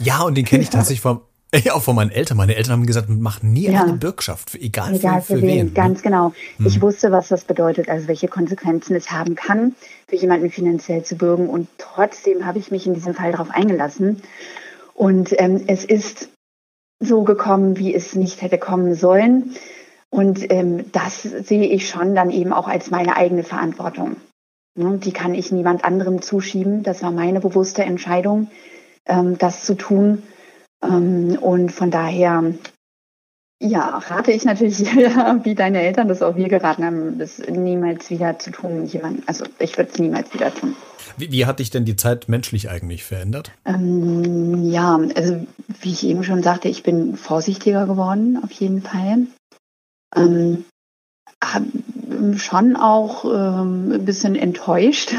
Ja, 0.00 0.22
und 0.22 0.36
den 0.36 0.44
kenne 0.44 0.62
ich 0.62 0.70
tatsächlich 0.70 1.00
vom 1.00 1.20
ja, 1.54 1.72
auch 1.72 1.82
von 1.82 1.96
meinen 1.96 2.10
Eltern. 2.10 2.36
Meine 2.36 2.56
Eltern 2.56 2.72
haben 2.72 2.86
gesagt, 2.86 3.08
mach 3.08 3.42
nie 3.42 3.70
ja. 3.70 3.82
eine 3.82 3.94
Bürgschaft, 3.94 4.54
egal, 4.56 4.94
egal 4.94 5.22
für, 5.22 5.36
für, 5.36 5.42
wen. 5.42 5.48
wen. 5.48 5.66
Ne? 5.66 5.72
Ganz 5.72 6.02
genau. 6.02 6.34
Hm. 6.58 6.66
Ich 6.66 6.82
wusste, 6.82 7.10
was 7.10 7.28
das 7.28 7.44
bedeutet, 7.44 7.88
also 7.88 8.06
welche 8.06 8.28
Konsequenzen 8.28 8.94
es 8.94 9.10
haben 9.10 9.34
kann, 9.34 9.74
für 10.06 10.16
jemanden 10.16 10.50
finanziell 10.50 11.04
zu 11.04 11.16
bürgen. 11.16 11.48
Und 11.48 11.68
trotzdem 11.78 12.44
habe 12.44 12.58
ich 12.58 12.70
mich 12.70 12.86
in 12.86 12.92
diesem 12.92 13.14
Fall 13.14 13.32
darauf 13.32 13.50
eingelassen. 13.50 14.22
Und 14.92 15.34
ähm, 15.38 15.64
es 15.68 15.86
ist 15.86 16.28
so 17.00 17.22
gekommen, 17.22 17.78
wie 17.78 17.94
es 17.94 18.14
nicht 18.14 18.42
hätte 18.42 18.58
kommen 18.58 18.94
sollen. 18.94 19.54
Und 20.10 20.50
ähm, 20.52 20.92
das 20.92 21.22
sehe 21.22 21.66
ich 21.66 21.88
schon 21.88 22.14
dann 22.14 22.30
eben 22.30 22.52
auch 22.52 22.68
als 22.68 22.90
meine 22.90 23.16
eigene 23.16 23.42
Verantwortung. 23.42 24.16
Ne? 24.74 24.98
Die 24.98 25.12
kann 25.12 25.34
ich 25.34 25.50
niemand 25.50 25.84
anderem 25.84 26.20
zuschieben. 26.20 26.82
Das 26.82 27.02
war 27.02 27.10
meine 27.10 27.40
bewusste 27.40 27.84
Entscheidung, 27.84 28.48
das 29.38 29.64
zu 29.64 29.74
tun. 29.74 30.22
Ähm, 30.82 31.38
und 31.40 31.72
von 31.72 31.90
daher, 31.90 32.54
ja, 33.60 33.98
rate 33.98 34.32
ich 34.32 34.44
natürlich, 34.44 34.78
wie 35.42 35.54
deine 35.54 35.82
Eltern 35.82 36.08
das 36.08 36.22
auch 36.22 36.36
wir 36.36 36.48
geraten 36.48 36.84
haben, 36.84 37.18
das 37.18 37.38
niemals 37.38 38.10
wieder 38.10 38.38
zu 38.38 38.50
tun. 38.50 38.86
Jemand, 38.86 39.28
also 39.28 39.44
ich 39.58 39.76
würde 39.76 39.90
es 39.92 39.98
niemals 39.98 40.32
wieder 40.32 40.54
tun. 40.54 40.76
Wie, 41.16 41.32
wie, 41.32 41.46
hat 41.46 41.58
dich 41.58 41.70
denn 41.70 41.84
die 41.84 41.96
Zeit 41.96 42.28
menschlich 42.28 42.70
eigentlich 42.70 43.02
verändert? 43.02 43.50
Ähm, 43.64 44.70
ja, 44.70 45.00
also 45.16 45.46
wie 45.80 45.92
ich 45.92 46.04
eben 46.04 46.22
schon 46.22 46.42
sagte, 46.42 46.68
ich 46.68 46.82
bin 46.82 47.16
vorsichtiger 47.16 47.86
geworden, 47.86 48.38
auf 48.42 48.52
jeden 48.52 48.82
Fall. 48.82 49.26
Ähm, 50.14 50.64
schon 52.36 52.76
auch 52.76 53.24
ähm, 53.24 53.92
ein 53.92 54.04
bisschen 54.04 54.34
enttäuscht 54.34 55.14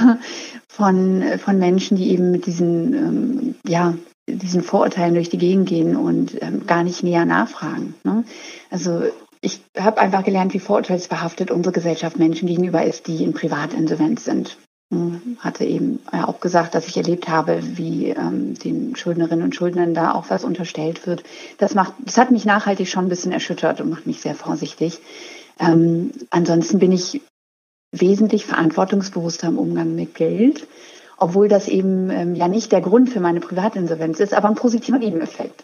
von, 0.72 1.24
von 1.40 1.60
Menschen, 1.60 1.98
die 1.98 2.12
eben 2.12 2.32
mit 2.32 2.46
diesen 2.46 2.94
ähm, 2.94 3.56
ja, 3.68 3.96
diesen 4.28 4.64
Vorurteilen 4.64 5.16
durch 5.16 5.30
die 5.30 5.38
Gegend 5.38 5.68
gehen 5.68 5.96
und 5.96 6.42
ähm, 6.42 6.66
gar 6.68 6.84
nicht 6.84 7.04
näher 7.04 7.26
nachfragen. 7.26 7.96
Ne? 8.04 8.24
Also 8.70 9.04
ich 9.42 9.62
habe 9.78 10.00
einfach 10.00 10.24
gelernt, 10.24 10.54
wie 10.54 10.60
vorurteilsbehaftet 10.60 11.52
unsere 11.52 11.74
Gesellschaft 11.74 12.20
Menschen 12.20 12.48
gegenüber 12.48 12.84
ist, 12.84 13.08
die 13.08 13.24
in 13.24 13.34
Privatinsolvenz 13.34 14.26
sind. 14.26 14.58
Hm, 14.92 15.38
hatte 15.40 15.66
eben 15.66 16.00
auch 16.12 16.40
gesagt, 16.40 16.76
dass 16.76 16.88
ich 16.88 16.98
erlebt 16.98 17.30
habe, 17.30 17.62
wie 17.78 18.10
ähm, 18.10 18.56
den 18.56 18.96
Schuldnerinnen 18.96 19.46
und 19.46 19.56
Schuldnern 19.56 19.94
da 19.94 20.14
auch 20.14 20.30
was 20.30 20.44
unterstellt 20.44 21.06
wird. 21.06 21.24
Das 21.58 21.76
macht, 21.76 21.94
das 22.00 22.18
hat 22.18 22.32
mich 22.32 22.46
nachhaltig 22.46 22.90
schon 22.90 23.06
ein 23.06 23.10
bisschen 23.10 23.32
erschüttert 23.32 23.82
und 23.82 23.90
macht 23.90 24.08
mich 24.08 24.22
sehr 24.22 24.36
vorsichtig. 24.36 25.00
Ähm, 25.60 26.12
ansonsten 26.32 26.80
bin 26.80 26.92
ich 26.92 27.22
wesentlich 27.92 28.46
verantwortungsbewusster 28.46 29.48
im 29.48 29.58
Umgang 29.58 29.96
mit 29.96 30.16
Geld, 30.16 30.68
obwohl 31.18 31.48
das 31.48 31.68
eben 31.68 32.10
ähm, 32.10 32.36
ja 32.36 32.48
nicht 32.48 32.72
der 32.72 32.82
Grund 32.82 33.10
für 33.10 33.20
meine 33.20 33.40
Privatinsolvenz 33.40 34.20
ist, 34.20 34.34
aber 34.34 34.48
ein 34.48 34.56
positiver 34.56 35.00
Nebeneffekt. 35.00 35.64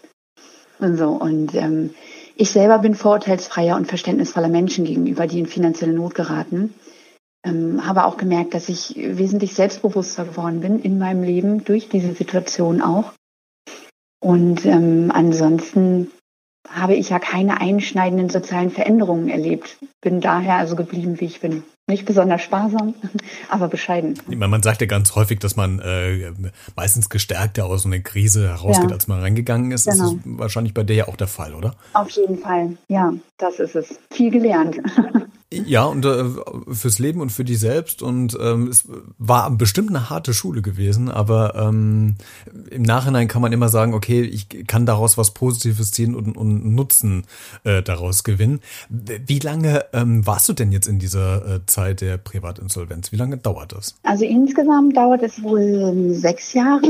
Und 0.78 0.96
so 0.96 1.10
und 1.10 1.54
ähm, 1.54 1.94
ich 2.34 2.50
selber 2.50 2.78
bin 2.78 2.94
vorurteilsfreier 2.94 3.76
und 3.76 3.86
verständnisvoller 3.86 4.48
Menschen 4.48 4.84
gegenüber, 4.84 5.26
die 5.26 5.38
in 5.38 5.46
finanzielle 5.46 5.94
Not 5.94 6.14
geraten 6.14 6.74
ähm, 7.46 7.86
habe 7.86 8.04
auch 8.04 8.16
gemerkt, 8.16 8.54
dass 8.54 8.68
ich 8.68 8.96
wesentlich 8.96 9.54
selbstbewusster 9.54 10.24
geworden 10.24 10.60
bin 10.60 10.80
in 10.80 10.98
meinem 10.98 11.22
Leben 11.22 11.64
durch 11.64 11.88
diese 11.88 12.12
Situation 12.12 12.82
auch. 12.82 13.12
Und 14.20 14.66
ähm, 14.66 15.12
ansonsten 15.14 16.10
habe 16.68 16.94
ich 16.94 17.10
ja 17.10 17.18
keine 17.18 17.60
einschneidenden 17.60 18.28
sozialen 18.28 18.70
Veränderungen 18.70 19.28
erlebt. 19.28 19.78
Bin 20.00 20.20
daher 20.20 20.56
also 20.56 20.76
geblieben, 20.76 21.20
wie 21.20 21.26
ich 21.26 21.40
bin. 21.40 21.62
Nicht 21.88 22.04
besonders 22.04 22.42
sparsam, 22.42 22.94
aber 23.48 23.68
bescheiden. 23.68 24.18
Man 24.26 24.62
sagt 24.62 24.80
ja 24.80 24.88
ganz 24.88 25.14
häufig, 25.14 25.38
dass 25.38 25.54
man 25.54 25.78
äh, 25.78 26.32
meistens 26.74 27.08
gestärkter 27.08 27.66
aus 27.66 27.82
so 27.82 27.88
einer 27.88 28.00
Krise 28.00 28.48
herausgeht, 28.48 28.90
ja. 28.90 28.94
als 28.94 29.06
man 29.06 29.20
reingegangen 29.20 29.70
ist. 29.70 29.88
Genau. 29.88 30.02
Das 30.02 30.12
ist 30.14 30.20
wahrscheinlich 30.24 30.74
bei 30.74 30.82
dir 30.82 30.96
ja 30.96 31.08
auch 31.08 31.16
der 31.16 31.28
Fall, 31.28 31.54
oder? 31.54 31.76
Auf 31.92 32.10
jeden 32.10 32.38
Fall, 32.38 32.76
ja, 32.88 33.12
das 33.38 33.60
ist 33.60 33.76
es. 33.76 34.00
Viel 34.10 34.30
gelernt. 34.32 34.78
Ja, 35.66 35.84
und 35.84 36.04
äh, 36.04 36.24
fürs 36.70 36.98
Leben 36.98 37.20
und 37.20 37.30
für 37.30 37.44
die 37.44 37.54
selbst. 37.54 38.02
Und 38.02 38.36
ähm, 38.40 38.68
es 38.68 38.88
war 39.18 39.50
bestimmt 39.50 39.90
eine 39.90 40.10
harte 40.10 40.34
Schule 40.34 40.62
gewesen, 40.62 41.10
aber 41.10 41.54
ähm, 41.54 42.16
im 42.70 42.82
Nachhinein 42.82 43.28
kann 43.28 43.42
man 43.42 43.52
immer 43.52 43.68
sagen, 43.68 43.94
okay, 43.94 44.22
ich 44.22 44.66
kann 44.66 44.86
daraus 44.86 45.16
was 45.16 45.32
Positives 45.32 45.92
ziehen 45.92 46.14
und, 46.14 46.36
und 46.36 46.74
Nutzen 46.74 47.24
äh, 47.64 47.82
daraus 47.82 48.24
gewinnen. 48.24 48.60
Wie 48.88 49.38
lange 49.38 49.84
ähm, 49.92 50.26
warst 50.26 50.48
du 50.48 50.52
denn 50.52 50.72
jetzt 50.72 50.86
in 50.86 50.98
dieser 50.98 51.56
äh, 51.56 51.60
Zeit 51.66 52.00
der 52.00 52.18
Privatinsolvenz? 52.18 53.12
Wie 53.12 53.16
lange 53.16 53.36
dauert 53.38 53.72
das? 53.72 53.94
Also 54.02 54.24
insgesamt 54.24 54.96
dauert 54.96 55.22
es 55.22 55.42
wohl 55.42 55.60
ähm, 55.60 56.14
sechs 56.14 56.52
Jahre. 56.52 56.86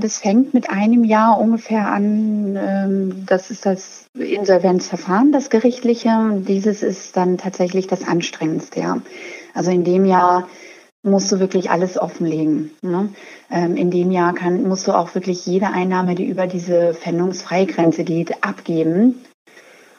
Das 0.00 0.18
fängt 0.18 0.54
mit 0.54 0.70
einem 0.70 1.04
Jahr 1.04 1.38
ungefähr 1.38 1.88
an. 1.88 2.56
Ähm, 2.56 3.26
das 3.26 3.50
ist 3.50 3.66
das 3.66 4.06
Insolvenzverfahren, 4.18 5.30
das 5.32 5.50
gerichtliche. 5.50 6.42
Dieses 6.46 6.82
ist 6.82 7.16
dann 7.16 7.36
tatsächlich 7.36 7.86
das 7.86 8.06
anstrengendste. 8.06 8.80
Ja. 8.80 9.02
Also 9.54 9.70
in 9.70 9.84
dem 9.84 10.06
Jahr 10.06 10.48
musst 11.02 11.30
du 11.32 11.38
wirklich 11.38 11.70
alles 11.70 11.98
offenlegen. 11.98 12.70
Ne? 12.82 13.10
Ähm, 13.50 13.76
in 13.76 13.90
dem 13.90 14.10
Jahr 14.10 14.34
kann, 14.34 14.66
musst 14.66 14.86
du 14.86 14.92
auch 14.92 15.14
wirklich 15.14 15.46
jede 15.46 15.68
Einnahme, 15.68 16.14
die 16.14 16.26
über 16.26 16.46
diese 16.46 16.94
Pfändungsfreigrenze 16.94 18.04
geht, 18.04 18.42
abgeben 18.42 19.22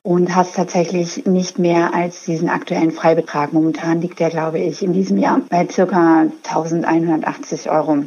und 0.03 0.36
hast 0.36 0.55
tatsächlich 0.55 1.25
nicht 1.25 1.60
mehr 1.60 1.93
als 1.93 2.25
diesen 2.25 2.50
aktuellen 2.50 2.91
Freibetrag. 2.91 3.53
Momentan 3.53 4.01
liegt 4.01 4.20
der, 4.20 4.29
glaube 4.29 4.60
ich, 4.60 4.81
in 4.84 4.93
diesem 4.93 5.17
Jahr 5.17 5.41
bei 5.50 5.67
circa 5.67 6.27
1180 6.43 7.70
Euro. 7.70 8.03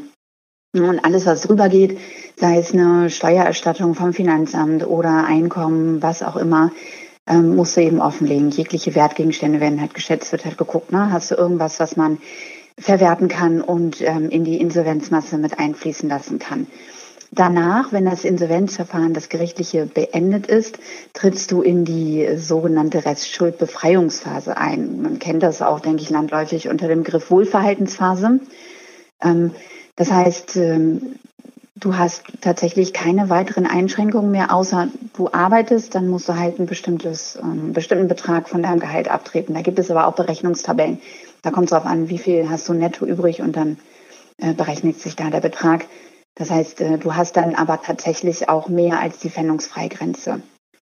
Und 0.74 1.04
alles, 1.04 1.24
was 1.24 1.42
drüber 1.42 1.68
geht, 1.68 1.98
sei 2.36 2.58
es 2.58 2.72
eine 2.72 3.08
Steuererstattung 3.08 3.94
vom 3.94 4.12
Finanzamt 4.12 4.86
oder 4.86 5.24
Einkommen, 5.24 6.02
was 6.02 6.22
auch 6.22 6.36
immer, 6.36 6.72
ähm, 7.28 7.54
musst 7.54 7.76
du 7.76 7.82
eben 7.82 8.00
offenlegen. 8.00 8.50
Jegliche 8.50 8.94
Wertgegenstände 8.94 9.60
werden 9.60 9.80
halt 9.80 9.94
geschätzt, 9.94 10.32
wird 10.32 10.44
halt 10.44 10.58
geguckt, 10.58 10.92
ne? 10.92 11.12
Hast 11.12 11.30
du 11.30 11.36
irgendwas, 11.36 11.78
was 11.78 11.96
man 11.96 12.18
verwerten 12.76 13.28
kann 13.28 13.60
und 13.60 14.00
ähm, 14.00 14.28
in 14.30 14.44
die 14.44 14.60
Insolvenzmasse 14.60 15.38
mit 15.38 15.58
einfließen 15.58 16.08
lassen 16.08 16.40
kann. 16.40 16.66
Danach, 17.30 17.92
wenn 17.92 18.04
das 18.04 18.24
Insolvenzverfahren, 18.24 19.12
das 19.14 19.28
gerichtliche 19.28 19.86
beendet 19.86 20.46
ist, 20.46 20.78
trittst 21.14 21.50
du 21.50 21.62
in 21.62 21.84
die 21.84 22.36
sogenannte 22.36 23.04
Restschuldbefreiungsphase 23.04 24.56
ein. 24.56 25.02
Man 25.02 25.18
kennt 25.18 25.42
das 25.42 25.62
auch, 25.62 25.80
denke 25.80 26.02
ich, 26.02 26.10
landläufig 26.10 26.68
unter 26.68 26.86
dem 26.86 27.02
Begriff 27.02 27.30
Wohlverhaltensphase. 27.30 28.40
Ähm, 29.22 29.52
das 29.96 30.10
heißt, 30.10 30.56
ähm, 30.56 31.16
du 31.76 31.96
hast 31.96 32.22
tatsächlich 32.40 32.92
keine 32.92 33.28
weiteren 33.28 33.66
Einschränkungen 33.66 34.30
mehr, 34.30 34.54
außer 34.54 34.88
du 35.16 35.30
arbeitest, 35.32 35.94
dann 35.94 36.08
musst 36.08 36.28
du 36.28 36.36
halt 36.36 36.58
ein 36.58 36.66
bestimmtes, 36.66 37.36
einen 37.36 37.66
ähm, 37.66 37.72
bestimmten 37.72 38.08
Betrag 38.08 38.48
von 38.48 38.62
deinem 38.62 38.80
Gehalt 38.80 39.08
abtreten. 39.08 39.54
Da 39.54 39.62
gibt 39.62 39.78
es 39.78 39.90
aber 39.90 40.06
auch 40.06 40.14
Berechnungstabellen. 40.14 41.00
Da 41.42 41.50
kommt 41.50 41.66
es 41.66 41.70
darauf 41.70 41.86
an, 41.86 42.08
wie 42.08 42.18
viel 42.18 42.48
hast 42.48 42.68
du 42.68 42.72
netto 42.72 43.04
übrig 43.06 43.42
und 43.42 43.56
dann 43.56 43.78
äh, 44.38 44.54
berechnet 44.54 45.00
sich 45.00 45.16
da 45.16 45.30
der 45.30 45.40
Betrag. 45.40 45.86
Das 46.34 46.50
heißt, 46.50 46.80
äh, 46.80 46.98
du 46.98 47.14
hast 47.14 47.36
dann 47.36 47.54
aber 47.54 47.82
tatsächlich 47.82 48.48
auch 48.48 48.68
mehr 48.68 49.00
als 49.00 49.18
die 49.18 49.30
Pfändungsfreigrenze 49.30 50.40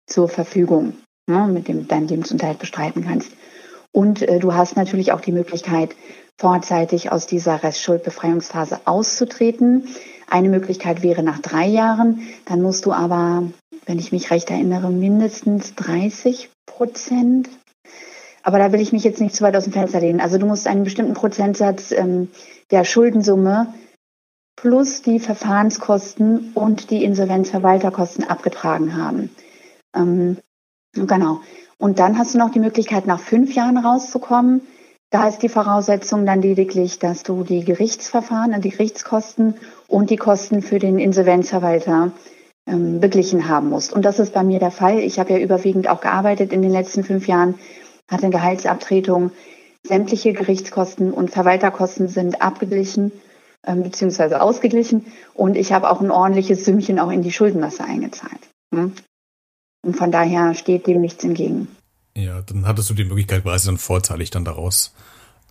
zur 0.06 0.28
Verfügung, 0.28 0.94
ne, 1.26 1.46
mit 1.46 1.68
dem 1.68 1.78
du 1.78 1.84
deinen 1.84 2.08
Lebensunterhalt 2.08 2.58
bestreiten 2.58 3.04
kannst. 3.04 3.32
Und 3.92 4.22
äh, 4.22 4.38
du 4.38 4.54
hast 4.54 4.76
natürlich 4.76 5.12
auch 5.12 5.20
die 5.20 5.32
Möglichkeit, 5.32 5.94
vorzeitig 6.38 7.12
aus 7.12 7.26
dieser 7.26 7.62
Restschuldbefreiungsphase 7.62 8.80
auszutreten. 8.84 9.88
Eine 10.28 10.48
Möglichkeit 10.48 11.02
wäre 11.02 11.22
nach 11.22 11.38
drei 11.38 11.66
Jahren. 11.66 12.20
Dann 12.44 12.62
musst 12.62 12.86
du 12.86 12.92
aber, 12.92 13.44
wenn 13.86 13.98
ich 13.98 14.12
mich 14.12 14.30
recht 14.30 14.50
erinnere, 14.50 14.90
mindestens 14.90 15.74
30 15.76 16.50
Prozent. 16.66 17.48
Aber 18.42 18.58
da 18.58 18.70
will 18.72 18.80
ich 18.80 18.92
mich 18.92 19.04
jetzt 19.04 19.20
nicht 19.20 19.34
zu 19.34 19.44
weit 19.44 19.56
aus 19.56 19.64
dem 19.64 19.72
Fenster 19.72 20.00
lehnen. 20.00 20.20
Also 20.20 20.38
du 20.38 20.46
musst 20.46 20.66
einen 20.66 20.84
bestimmten 20.84 21.14
Prozentsatz 21.14 21.90
ähm, 21.92 22.28
der 22.70 22.84
Schuldensumme 22.84 23.72
plus 24.56 25.02
die 25.02 25.20
Verfahrenskosten 25.20 26.52
und 26.54 26.90
die 26.90 27.04
Insolvenzverwalterkosten 27.04 28.24
abgetragen 28.24 28.96
haben. 28.96 29.30
Ähm, 29.94 30.38
genau. 30.94 31.40
Und 31.78 31.98
dann 31.98 32.18
hast 32.18 32.34
du 32.34 32.38
noch 32.38 32.50
die 32.50 32.60
Möglichkeit, 32.60 33.06
nach 33.06 33.20
fünf 33.20 33.54
Jahren 33.54 33.76
rauszukommen. 33.76 34.62
Da 35.10 35.28
ist 35.28 35.38
die 35.38 35.48
Voraussetzung 35.48 36.26
dann 36.26 36.42
lediglich, 36.42 36.98
dass 36.98 37.22
du 37.22 37.44
die 37.44 37.64
Gerichtsverfahren, 37.64 38.60
die 38.60 38.70
Gerichtskosten 38.70 39.54
und 39.86 40.10
die 40.10 40.16
Kosten 40.16 40.62
für 40.62 40.78
den 40.78 40.98
Insolvenzverwalter 40.98 42.10
ähm, 42.66 43.00
beglichen 43.00 43.48
haben 43.48 43.70
musst. 43.70 43.92
Und 43.92 44.04
das 44.04 44.18
ist 44.18 44.34
bei 44.34 44.42
mir 44.42 44.58
der 44.58 44.72
Fall. 44.72 44.98
Ich 44.98 45.18
habe 45.20 45.32
ja 45.32 45.38
überwiegend 45.38 45.88
auch 45.88 46.00
gearbeitet 46.00 46.52
in 46.52 46.62
den 46.62 46.72
letzten 46.72 47.04
fünf 47.04 47.28
Jahren, 47.28 47.54
hatte 48.10 48.30
Gehaltsabtretung. 48.30 49.30
Sämtliche 49.86 50.32
Gerichtskosten 50.32 51.12
und 51.12 51.30
Verwalterkosten 51.30 52.08
sind 52.08 52.42
abgeglichen 52.42 53.12
ähm, 53.64 53.84
bzw. 53.84 54.34
ausgeglichen 54.36 55.06
und 55.34 55.56
ich 55.56 55.72
habe 55.72 55.88
auch 55.88 56.00
ein 56.00 56.10
ordentliches 56.10 56.64
Sümmchen 56.64 56.98
auch 56.98 57.12
in 57.12 57.22
die 57.22 57.30
Schuldenmasse 57.30 57.84
eingezahlt. 57.84 58.40
Hm? 58.74 58.92
Und 59.84 59.96
von 59.96 60.10
daher 60.10 60.54
steht 60.54 60.88
dem 60.88 61.00
nichts 61.00 61.22
entgegen. 61.22 61.68
Ja, 62.16 62.40
dann 62.40 62.66
hattest 62.66 62.88
du 62.88 62.94
die 62.94 63.04
Möglichkeit 63.04 63.42
quasi 63.42 63.66
dann 63.66 63.76
vorzeitig 63.76 64.30
dann 64.30 64.46
daraus 64.46 64.94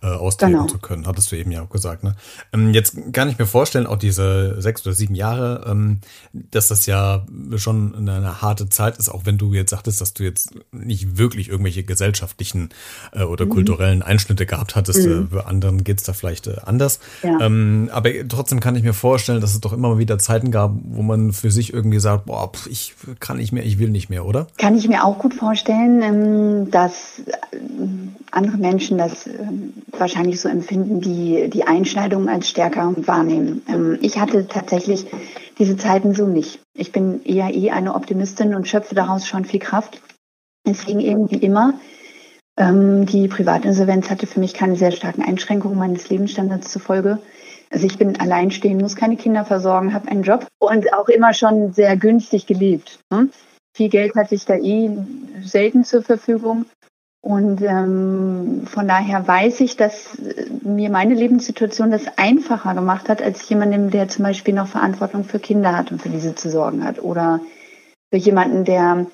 äh, 0.02 0.08
austreten 0.08 0.52
genau. 0.52 0.66
zu 0.66 0.78
können, 0.78 1.06
hattest 1.06 1.32
du 1.32 1.36
eben 1.36 1.50
ja 1.50 1.62
auch 1.62 1.70
gesagt. 1.70 2.04
Ne? 2.04 2.14
Ähm, 2.52 2.74
jetzt 2.74 2.96
kann 3.12 3.30
ich 3.30 3.38
mir 3.38 3.46
vorstellen, 3.46 3.86
auch 3.86 3.96
diese 3.96 4.60
sechs 4.60 4.86
oder 4.86 4.94
sieben 4.94 5.14
Jahre, 5.14 5.64
ähm, 5.66 6.00
dass 6.32 6.68
das 6.68 6.86
ja 6.86 7.26
schon 7.56 7.94
eine, 7.94 8.42
harte 8.42 8.68
Zeit 8.68 8.98
ist, 8.98 9.08
auch 9.08 9.24
wenn 9.24 9.38
du 9.38 9.54
jetzt 9.54 9.70
sagtest, 9.70 10.00
dass 10.00 10.12
du 10.12 10.22
jetzt 10.22 10.50
nicht 10.70 11.16
wirklich 11.16 11.48
irgendwelche 11.48 11.82
gesellschaftlichen 11.82 12.68
äh, 13.12 13.22
oder 13.22 13.46
mhm. 13.46 13.50
kulturellen 13.50 14.02
Einschnitte 14.02 14.44
gehabt 14.44 14.76
hattest. 14.76 15.06
Mhm. 15.06 15.24
Äh, 15.24 15.26
für 15.28 15.46
anderen 15.46 15.82
geht's 15.82 16.02
da 16.02 16.12
vielleicht 16.12 16.46
äh, 16.46 16.56
anders. 16.64 17.00
Ja. 17.22 17.40
Ähm, 17.40 17.88
aber 17.92 18.10
trotzdem 18.28 18.60
kann 18.60 18.76
ich 18.76 18.82
mir 18.82 18.94
vorstellen, 18.94 19.40
dass 19.40 19.54
es 19.54 19.60
doch 19.60 19.72
immer 19.72 19.88
mal 19.88 19.98
wieder 19.98 20.18
Zeiten 20.18 20.50
gab, 20.50 20.74
wo 20.84 21.02
man 21.02 21.32
für 21.32 21.50
sich 21.50 21.72
irgendwie 21.72 22.00
sagt, 22.00 22.26
boah, 22.26 22.52
ich 22.68 22.94
kann 23.20 23.38
nicht 23.38 23.52
mehr, 23.52 23.64
ich 23.64 23.78
will 23.78 23.88
nicht 23.88 24.10
mehr, 24.10 24.26
oder? 24.26 24.46
Kann 24.58 24.76
ich 24.76 24.88
mir 24.88 25.04
auch 25.04 25.18
gut 25.18 25.34
vorstellen, 25.34 26.02
ähm, 26.02 26.70
dass 26.70 27.20
äh, 27.20 27.56
andere 28.30 28.58
Menschen 28.58 28.98
das 28.98 29.26
ähm, 29.26 29.72
wahrscheinlich 29.92 30.40
so 30.40 30.48
empfinden, 30.48 31.00
die 31.00 31.48
die 31.48 31.64
Einschneidung 31.64 32.28
als 32.28 32.48
stärker 32.48 32.94
wahrnehmen. 33.06 33.62
Ähm, 33.68 33.98
ich 34.02 34.18
hatte 34.18 34.46
tatsächlich 34.46 35.06
diese 35.58 35.76
Zeiten 35.76 36.14
so 36.14 36.26
nicht. 36.26 36.60
Ich 36.74 36.92
bin 36.92 37.24
eher 37.24 37.54
eh 37.54 37.70
eine 37.70 37.94
Optimistin 37.94 38.54
und 38.54 38.68
schöpfe 38.68 38.94
daraus 38.94 39.26
schon 39.26 39.44
viel 39.44 39.60
Kraft. 39.60 40.00
Es 40.64 40.84
ging 40.84 41.00
irgendwie 41.00 41.36
immer. 41.36 41.74
Ähm, 42.58 43.06
die 43.06 43.28
Privatinsolvenz 43.28 44.10
hatte 44.10 44.26
für 44.26 44.40
mich 44.40 44.54
keine 44.54 44.76
sehr 44.76 44.90
starken 44.90 45.22
Einschränkungen 45.22 45.78
meines 45.78 46.08
Lebensstandards 46.08 46.70
zufolge. 46.70 47.18
Also 47.70 47.86
ich 47.86 47.98
bin 47.98 48.18
alleinstehend, 48.20 48.80
muss 48.80 48.96
keine 48.96 49.16
Kinder 49.16 49.44
versorgen, 49.44 49.92
habe 49.92 50.08
einen 50.08 50.22
Job 50.22 50.46
und 50.58 50.92
auch 50.94 51.08
immer 51.08 51.34
schon 51.34 51.72
sehr 51.72 51.96
günstig 51.96 52.46
gelebt. 52.46 53.00
Ne? 53.10 53.28
Viel 53.76 53.88
Geld 53.88 54.14
hatte 54.14 54.34
ich 54.34 54.46
da 54.46 54.54
eh 54.56 54.90
selten 55.42 55.84
zur 55.84 56.02
Verfügung. 56.02 56.64
Und 57.26 57.60
ähm, 57.60 58.62
von 58.66 58.86
daher 58.86 59.26
weiß 59.26 59.58
ich, 59.58 59.76
dass 59.76 60.16
mir 60.62 60.90
meine 60.90 61.14
Lebenssituation 61.14 61.90
das 61.90 62.06
einfacher 62.18 62.72
gemacht 62.72 63.08
hat, 63.08 63.20
als 63.20 63.48
jemandem, 63.48 63.90
der 63.90 64.06
zum 64.06 64.22
Beispiel 64.22 64.54
noch 64.54 64.68
Verantwortung 64.68 65.24
für 65.24 65.40
Kinder 65.40 65.76
hat 65.76 65.90
und 65.90 66.00
für 66.00 66.08
diese 66.08 66.36
zu 66.36 66.48
sorgen 66.48 66.84
hat. 66.84 67.02
Oder 67.02 67.40
für 68.12 68.18
jemanden, 68.18 68.64
der 68.64 69.06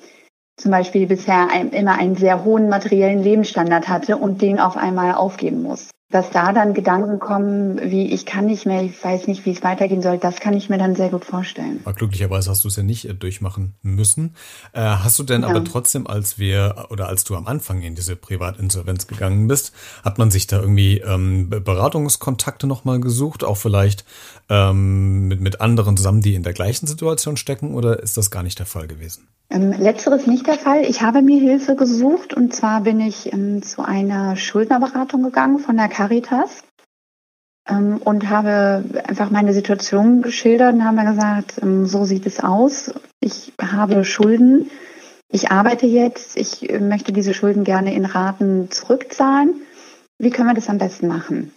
zum 0.57 0.69
Beispiel 0.69 1.07
bisher 1.07 1.47
ein, 1.51 1.71
immer 1.71 1.97
einen 1.97 2.15
sehr 2.15 2.43
hohen 2.43 2.69
materiellen 2.69 3.23
Lebensstandard 3.23 3.89
hatte 3.89 4.17
und 4.17 4.43
den 4.43 4.59
auf 4.59 4.77
einmal 4.77 5.15
aufgeben 5.15 5.63
muss. 5.63 5.89
Dass 6.13 6.29
da 6.29 6.53
dann 6.53 6.73
Gedanken 6.75 7.17
kommen, 7.19 7.79
wie 7.81 8.13
ich 8.13 8.25
kann 8.25 8.45
nicht 8.45 8.67
mehr, 8.67 8.83
ich 8.83 9.03
weiß 9.03 9.27
nicht, 9.27 9.45
wie 9.45 9.51
es 9.51 9.63
weitergehen 9.63 10.03
soll, 10.03 10.19
das 10.19 10.39
kann 10.39 10.53
ich 10.53 10.69
mir 10.69 10.77
dann 10.77 10.95
sehr 10.95 11.09
gut 11.09 11.25
vorstellen. 11.25 11.81
Aber 11.83 11.93
glücklicherweise 11.93 12.51
hast 12.51 12.63
du 12.63 12.67
es 12.67 12.75
ja 12.75 12.83
nicht 12.83 13.05
äh, 13.05 13.15
durchmachen 13.15 13.73
müssen. 13.81 14.35
Äh, 14.73 14.81
hast 14.81 15.17
du 15.17 15.23
denn 15.23 15.41
ja. 15.41 15.47
aber 15.47 15.63
trotzdem, 15.63 16.05
als 16.05 16.37
wir 16.37 16.85
oder 16.89 17.07
als 17.07 17.23
du 17.23 17.35
am 17.35 17.47
Anfang 17.47 17.81
in 17.81 17.95
diese 17.95 18.15
Privatinsolvenz 18.15 19.07
gegangen 19.07 19.47
bist, 19.47 19.73
hat 20.03 20.19
man 20.19 20.29
sich 20.29 20.45
da 20.45 20.59
irgendwie 20.59 20.99
ähm, 20.99 21.49
Beratungskontakte 21.49 22.67
nochmal 22.67 22.99
gesucht, 22.99 23.43
auch 23.43 23.57
vielleicht 23.57 24.05
ähm, 24.49 25.27
mit, 25.27 25.41
mit 25.41 25.61
anderen 25.61 25.97
zusammen, 25.97 26.21
die 26.21 26.35
in 26.35 26.43
der 26.43 26.53
gleichen 26.53 26.85
Situation 26.85 27.37
stecken, 27.37 27.73
oder 27.73 28.03
ist 28.03 28.17
das 28.17 28.29
gar 28.29 28.43
nicht 28.43 28.59
der 28.59 28.67
Fall 28.67 28.87
gewesen? 28.87 29.27
Ähm, 29.49 29.71
letzteres 29.71 30.25
nicht 30.25 30.47
der 30.47 30.55
Fall. 30.55 30.83
Ich 30.83 31.01
habe 31.03 31.21
mir 31.21 31.39
Hilfe 31.39 31.75
gesucht 31.75 32.33
und 32.33 32.55
zwar 32.55 32.81
bin 32.81 32.99
ich 32.99 33.31
ähm, 33.31 33.61
zu 33.61 33.85
einer 33.85 34.35
Schuldnerberatung 34.35 35.21
gegangen 35.21 35.59
von 35.59 35.77
der 35.77 35.89
Caritas 36.03 36.63
ähm, 37.69 38.01
und 38.03 38.29
habe 38.29 38.83
einfach 39.07 39.29
meine 39.29 39.53
Situation 39.53 40.21
geschildert 40.21 40.73
und 40.73 40.83
haben 40.83 40.95
mir 40.95 41.09
gesagt, 41.09 41.61
ähm, 41.61 41.85
so 41.85 42.03
sieht 42.03 42.25
es 42.25 42.41
aus. 42.41 42.93
Ich 43.21 43.53
habe 43.61 44.03
Schulden. 44.03 44.69
Ich 45.29 45.49
arbeite 45.49 45.85
jetzt. 45.85 46.35
Ich 46.35 46.69
äh, 46.69 46.79
möchte 46.79 47.13
diese 47.13 47.33
Schulden 47.33 47.63
gerne 47.63 47.93
in 47.93 48.05
Raten 48.05 48.69
zurückzahlen. 48.69 49.61
Wie 50.19 50.29
können 50.29 50.49
wir 50.49 50.55
das 50.55 50.69
am 50.69 50.77
besten 50.77 51.07
machen? 51.07 51.53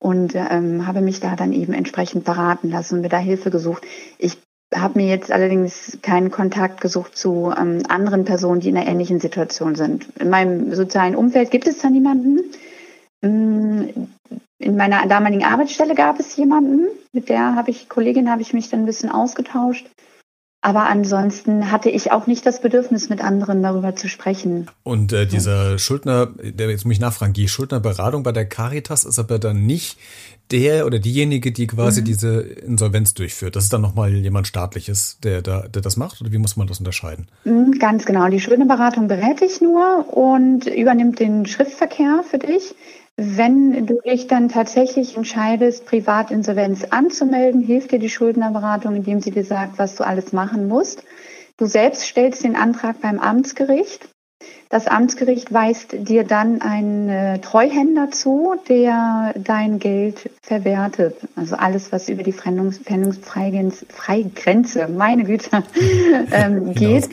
Und 0.00 0.34
ähm, 0.34 0.86
habe 0.86 1.00
mich 1.00 1.20
da 1.20 1.36
dann 1.36 1.52
eben 1.52 1.72
entsprechend 1.72 2.24
beraten 2.24 2.70
lassen 2.70 2.96
und 2.96 3.00
mir 3.02 3.08
da 3.08 3.18
Hilfe 3.18 3.50
gesucht. 3.50 3.84
Ich 4.18 4.36
habe 4.74 4.98
mir 4.98 5.06
jetzt 5.06 5.30
allerdings 5.30 5.98
keinen 6.02 6.32
Kontakt 6.32 6.80
gesucht 6.80 7.16
zu 7.16 7.52
ähm, 7.56 7.82
anderen 7.88 8.24
Personen, 8.24 8.60
die 8.60 8.68
in 8.68 8.76
einer 8.76 8.88
ähnlichen 8.88 9.20
Situation 9.20 9.76
sind. 9.76 10.08
In 10.18 10.28
meinem 10.28 10.74
sozialen 10.74 11.14
Umfeld 11.14 11.52
gibt 11.52 11.68
es 11.68 11.78
da 11.78 11.88
niemanden. 11.88 12.40
Mm, 13.22 14.06
in 14.58 14.76
meiner 14.76 15.06
damaligen 15.06 15.44
Arbeitsstelle 15.44 15.94
gab 15.94 16.18
es 16.18 16.36
jemanden, 16.36 16.86
mit 17.12 17.28
der 17.28 17.54
habe 17.54 17.70
ich, 17.70 17.88
Kollegin 17.88 18.30
habe 18.30 18.42
ich 18.42 18.52
mich 18.52 18.70
dann 18.70 18.80
ein 18.80 18.86
bisschen 18.86 19.10
ausgetauscht. 19.10 19.86
Aber 20.62 20.88
ansonsten 20.88 21.70
hatte 21.70 21.90
ich 21.90 22.10
auch 22.10 22.26
nicht 22.26 22.44
das 22.44 22.60
Bedürfnis, 22.60 23.08
mit 23.08 23.22
anderen 23.22 23.62
darüber 23.62 23.94
zu 23.94 24.08
sprechen. 24.08 24.68
Und 24.82 25.12
äh, 25.12 25.24
dieser 25.24 25.78
Schuldner, 25.78 26.26
der 26.42 26.70
jetzt 26.70 26.84
muss 26.84 26.94
ich 26.94 27.00
nachfragen, 27.00 27.34
die 27.34 27.46
Schuldnerberatung 27.46 28.24
bei 28.24 28.32
der 28.32 28.48
Caritas 28.48 29.04
ist 29.04 29.20
aber 29.20 29.38
dann 29.38 29.64
nicht 29.64 29.96
der 30.50 30.86
oder 30.86 30.98
diejenige, 30.98 31.52
die 31.52 31.68
quasi 31.68 32.00
mhm. 32.00 32.06
diese 32.06 32.40
Insolvenz 32.40 33.14
durchführt. 33.14 33.54
Das 33.54 33.64
ist 33.64 33.72
dann 33.72 33.80
nochmal 33.80 34.12
jemand 34.12 34.48
staatliches, 34.48 35.18
der, 35.22 35.40
da, 35.42 35.68
der 35.68 35.82
das 35.82 35.96
macht? 35.96 36.20
Oder 36.20 36.32
wie 36.32 36.38
muss 36.38 36.56
man 36.56 36.66
das 36.66 36.80
unterscheiden? 36.80 37.28
Mhm, 37.44 37.78
ganz 37.78 38.04
genau. 38.04 38.28
Die 38.28 38.40
Schuldnerberatung 38.40 39.06
berät 39.06 39.40
dich 39.40 39.60
nur 39.60 40.12
und 40.16 40.66
übernimmt 40.66 41.20
den 41.20 41.46
Schriftverkehr 41.46 42.24
für 42.28 42.38
dich. 42.38 42.74
Wenn 43.16 43.86
du 43.86 43.98
dich 44.02 44.26
dann 44.26 44.50
tatsächlich 44.50 45.16
entscheidest, 45.16 45.86
Privatinsolvenz 45.86 46.84
anzumelden, 46.84 47.62
hilft 47.62 47.92
dir 47.92 47.98
die 47.98 48.10
Schuldnerberatung, 48.10 48.94
indem 48.94 49.22
sie 49.22 49.30
dir 49.30 49.44
sagt, 49.44 49.78
was 49.78 49.96
du 49.96 50.04
alles 50.04 50.34
machen 50.34 50.68
musst. 50.68 51.02
Du 51.56 51.64
selbst 51.64 52.02
stellst 52.02 52.44
den 52.44 52.56
Antrag 52.56 53.00
beim 53.00 53.18
Amtsgericht. 53.18 54.06
Das 54.68 54.86
Amtsgericht 54.86 55.50
weist 55.50 55.92
dir 55.92 56.24
dann 56.24 56.60
einen 56.60 57.40
Treuhänder 57.40 58.10
zu, 58.10 58.56
der 58.68 59.32
dein 59.38 59.78
Geld 59.78 60.28
verwertet. 60.42 61.16
Also 61.36 61.56
alles, 61.56 61.92
was 61.92 62.10
über 62.10 62.22
die 62.22 62.34
Pfändungsfreigrenze, 62.34 64.88
meine 64.88 65.24
Güte, 65.24 65.62
ähm, 66.32 66.74
geht. 66.74 67.08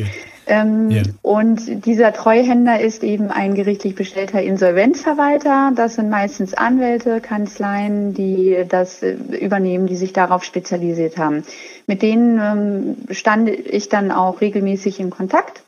Ähm, 0.46 0.90
yeah. 0.92 1.04
Und 1.22 1.86
dieser 1.86 2.12
Treuhänder 2.14 2.80
ist 2.80 3.04
eben 3.04 3.32
ein 3.32 3.56
gerichtlich 3.56 3.96
bestellter 3.96 4.42
Insolvenzverwalter. 4.42 5.72
Das 5.76 5.96
sind 5.96 6.10
meistens 6.10 6.54
Anwälte, 6.54 7.22
Kanzleien, 7.22 8.14
die 8.14 8.66
das 8.68 9.02
äh, 9.04 9.14
übernehmen, 9.14 9.88
die 9.88 9.96
sich 9.96 10.14
darauf 10.14 10.44
spezialisiert 10.44 11.18
haben. 11.18 11.44
Mit 11.88 12.02
denen 12.02 12.40
ähm, 12.40 13.14
stand 13.14 13.50
ich 13.50 13.90
dann 13.90 14.12
auch 14.12 14.42
regelmäßig 14.42 15.00
in 15.00 15.10
Kontakt. 15.10 15.64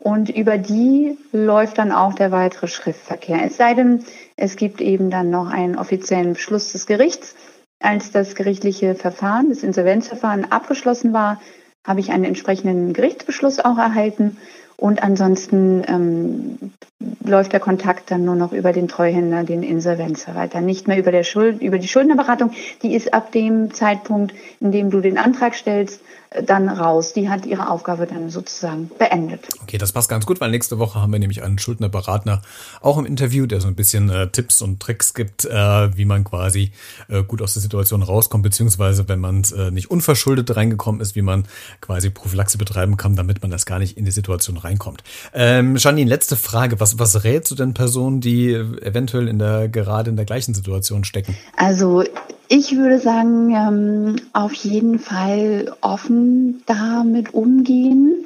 Und 0.00 0.28
über 0.28 0.56
die 0.56 1.18
läuft 1.32 1.78
dann 1.78 1.90
auch 1.90 2.14
der 2.14 2.30
weitere 2.30 2.68
Schriftverkehr. 2.68 3.44
Es 3.44 3.56
sei 3.56 3.74
denn, 3.74 4.04
es 4.36 4.54
gibt 4.56 4.80
eben 4.80 5.10
dann 5.10 5.30
noch 5.30 5.50
einen 5.50 5.76
offiziellen 5.76 6.34
Beschluss 6.34 6.70
des 6.72 6.86
Gerichts. 6.86 7.34
Als 7.80 8.10
das 8.10 8.34
gerichtliche 8.34 8.94
Verfahren, 8.94 9.48
das 9.48 9.62
Insolvenzverfahren 9.62 10.50
abgeschlossen 10.50 11.12
war, 11.12 11.40
habe 11.86 12.00
ich 12.00 12.10
einen 12.10 12.24
entsprechenden 12.24 12.92
Gerichtsbeschluss 12.92 13.60
auch 13.60 13.78
erhalten. 13.78 14.36
Und 14.76 15.02
ansonsten 15.02 15.82
ähm, 15.86 16.72
läuft 16.98 17.52
der 17.52 17.60
Kontakt 17.60 18.10
dann 18.10 18.24
nur 18.24 18.36
noch 18.36 18.52
über 18.52 18.72
den 18.72 18.88
Treuhänder, 18.88 19.44
den 19.44 19.62
Insolvenzverwalter, 19.62 20.60
nicht 20.60 20.88
mehr 20.88 20.98
über, 20.98 21.12
der 21.12 21.24
Schuld, 21.24 21.60
über 21.60 21.78
die 21.78 21.88
Schuldnerberatung. 21.88 22.52
Die 22.82 22.94
ist 22.94 23.12
ab 23.12 23.32
dem 23.32 23.74
Zeitpunkt, 23.74 24.34
in 24.60 24.72
dem 24.72 24.90
du 24.90 25.00
den 25.00 25.18
Antrag 25.18 25.54
stellst, 25.54 26.00
dann 26.42 26.68
raus. 26.68 27.12
Die 27.12 27.28
hat 27.28 27.46
ihre 27.46 27.70
Aufgabe 27.70 28.06
dann 28.06 28.30
sozusagen 28.30 28.90
beendet. 28.98 29.48
Okay, 29.62 29.78
das 29.78 29.92
passt 29.92 30.08
ganz 30.08 30.26
gut, 30.26 30.40
weil 30.40 30.50
nächste 30.50 30.78
Woche 30.78 31.00
haben 31.00 31.12
wir 31.12 31.18
nämlich 31.18 31.42
einen 31.42 31.58
Schuldnerberater 31.58 32.42
auch 32.80 32.98
im 32.98 33.06
Interview, 33.06 33.46
der 33.46 33.60
so 33.60 33.68
ein 33.68 33.74
bisschen 33.74 34.10
äh, 34.10 34.28
Tipps 34.28 34.62
und 34.62 34.80
Tricks 34.80 35.14
gibt, 35.14 35.44
äh, 35.44 35.96
wie 35.96 36.04
man 36.04 36.24
quasi 36.24 36.72
äh, 37.08 37.22
gut 37.22 37.42
aus 37.42 37.54
der 37.54 37.62
Situation 37.62 38.02
rauskommt, 38.02 38.42
beziehungsweise 38.42 39.08
wenn 39.08 39.20
man 39.20 39.42
äh, 39.56 39.70
nicht 39.70 39.90
unverschuldet 39.90 40.54
reingekommen 40.56 41.00
ist, 41.00 41.16
wie 41.16 41.22
man 41.22 41.44
quasi 41.80 42.10
Prophylaxe 42.10 42.58
betreiben 42.58 42.96
kann, 42.96 43.16
damit 43.16 43.42
man 43.42 43.50
das 43.50 43.66
gar 43.66 43.78
nicht 43.78 43.96
in 43.96 44.04
die 44.04 44.10
Situation 44.10 44.56
reinkommt. 44.56 45.02
Ähm, 45.32 45.76
Janine, 45.76 46.08
letzte 46.08 46.36
Frage. 46.36 46.80
Was, 46.80 46.85
was 46.98 47.24
rätst 47.24 47.50
du 47.50 47.54
denn 47.54 47.74
Personen, 47.74 48.20
die 48.20 48.52
eventuell 48.52 49.28
in 49.28 49.38
der, 49.38 49.68
gerade 49.68 50.10
in 50.10 50.16
der 50.16 50.24
gleichen 50.24 50.54
Situation 50.54 51.04
stecken? 51.04 51.36
Also 51.56 52.04
ich 52.48 52.76
würde 52.76 52.98
sagen, 52.98 53.54
ähm, 53.54 54.16
auf 54.32 54.52
jeden 54.54 54.98
Fall 54.98 55.74
offen 55.80 56.62
damit 56.66 57.34
umgehen, 57.34 58.24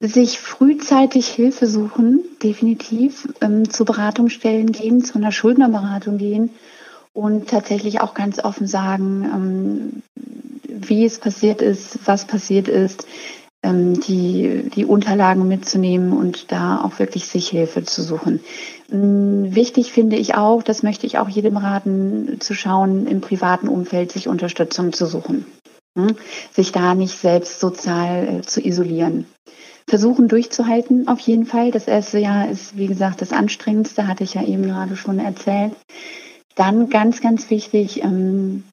sich 0.00 0.38
frühzeitig 0.38 1.26
Hilfe 1.26 1.66
suchen, 1.66 2.20
definitiv, 2.42 3.28
ähm, 3.40 3.68
zu 3.68 3.84
Beratungsstellen 3.84 4.70
gehen, 4.70 5.04
zu 5.04 5.18
einer 5.18 5.32
Schuldnerberatung 5.32 6.18
gehen 6.18 6.50
und 7.12 7.48
tatsächlich 7.48 8.00
auch 8.00 8.14
ganz 8.14 8.38
offen 8.38 8.68
sagen, 8.68 9.24
ähm, 9.24 10.02
wie 10.66 11.04
es 11.04 11.18
passiert 11.18 11.60
ist, 11.62 11.98
was 12.04 12.26
passiert 12.26 12.68
ist, 12.68 13.06
die, 13.64 14.70
die 14.74 14.84
Unterlagen 14.84 15.48
mitzunehmen 15.48 16.12
und 16.12 16.52
da 16.52 16.80
auch 16.80 16.98
wirklich 16.98 17.26
sich 17.26 17.48
Hilfe 17.48 17.84
zu 17.84 18.02
suchen. 18.02 18.40
Mm, 18.88 19.54
wichtig 19.54 19.92
finde 19.92 20.16
ich 20.16 20.36
auch, 20.36 20.62
das 20.62 20.82
möchte 20.82 21.06
ich 21.06 21.18
auch 21.18 21.28
jedem 21.28 21.56
raten, 21.56 22.36
zu 22.40 22.54
schauen, 22.54 23.06
im 23.06 23.20
privaten 23.20 23.68
Umfeld 23.68 24.12
sich 24.12 24.28
Unterstützung 24.28 24.92
zu 24.92 25.06
suchen. 25.06 25.44
Hm? 25.96 26.14
Sich 26.52 26.72
da 26.72 26.94
nicht 26.94 27.18
selbst 27.18 27.58
sozial 27.60 28.28
äh, 28.28 28.42
zu 28.42 28.64
isolieren. 28.64 29.26
Versuchen 29.88 30.28
durchzuhalten, 30.28 31.08
auf 31.08 31.18
jeden 31.20 31.46
Fall. 31.46 31.70
Das 31.70 31.88
erste 31.88 32.18
Jahr 32.18 32.48
ist, 32.48 32.76
wie 32.76 32.86
gesagt, 32.86 33.22
das 33.22 33.32
anstrengendste, 33.32 34.06
hatte 34.06 34.22
ich 34.22 34.34
ja 34.34 34.44
eben 34.44 34.64
gerade 34.64 34.96
schon 34.96 35.18
erzählt. 35.18 35.72
Dann 36.54 36.90
ganz, 36.90 37.20
ganz 37.20 37.50
wichtig, 37.50 38.02
ähm, 38.02 38.64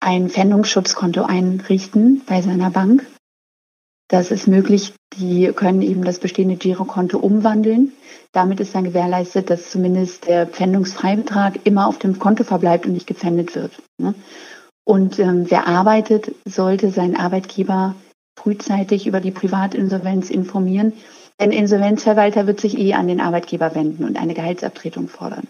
ein 0.00 0.28
Pfändungsschutzkonto 0.28 1.22
einrichten 1.22 2.22
bei 2.26 2.42
seiner 2.42 2.70
Bank. 2.70 3.06
Das 4.14 4.30
ist 4.30 4.46
möglich. 4.46 4.92
Die 5.18 5.50
können 5.56 5.82
eben 5.82 6.04
das 6.04 6.20
bestehende 6.20 6.54
Girokonto 6.54 7.18
umwandeln. 7.18 7.90
Damit 8.30 8.60
ist 8.60 8.72
dann 8.72 8.84
gewährleistet, 8.84 9.50
dass 9.50 9.70
zumindest 9.70 10.28
der 10.28 10.46
Pfändungsfreibetrag 10.46 11.58
immer 11.64 11.88
auf 11.88 11.98
dem 11.98 12.20
Konto 12.20 12.44
verbleibt 12.44 12.86
und 12.86 12.92
nicht 12.92 13.08
gepfändet 13.08 13.56
wird. 13.56 13.72
Ne? 13.98 14.14
Und 14.84 15.18
ähm, 15.18 15.50
wer 15.50 15.66
arbeitet, 15.66 16.32
sollte 16.44 16.92
seinen 16.92 17.16
Arbeitgeber 17.16 17.96
frühzeitig 18.38 19.08
über 19.08 19.18
die 19.18 19.32
Privatinsolvenz 19.32 20.30
informieren. 20.30 20.92
Denn 21.40 21.50
Insolvenzverwalter 21.50 22.46
wird 22.46 22.60
sich 22.60 22.78
eh 22.78 22.94
an 22.94 23.08
den 23.08 23.20
Arbeitgeber 23.20 23.74
wenden 23.74 24.04
und 24.04 24.16
eine 24.16 24.34
Gehaltsabtretung 24.34 25.08
fordern. 25.08 25.48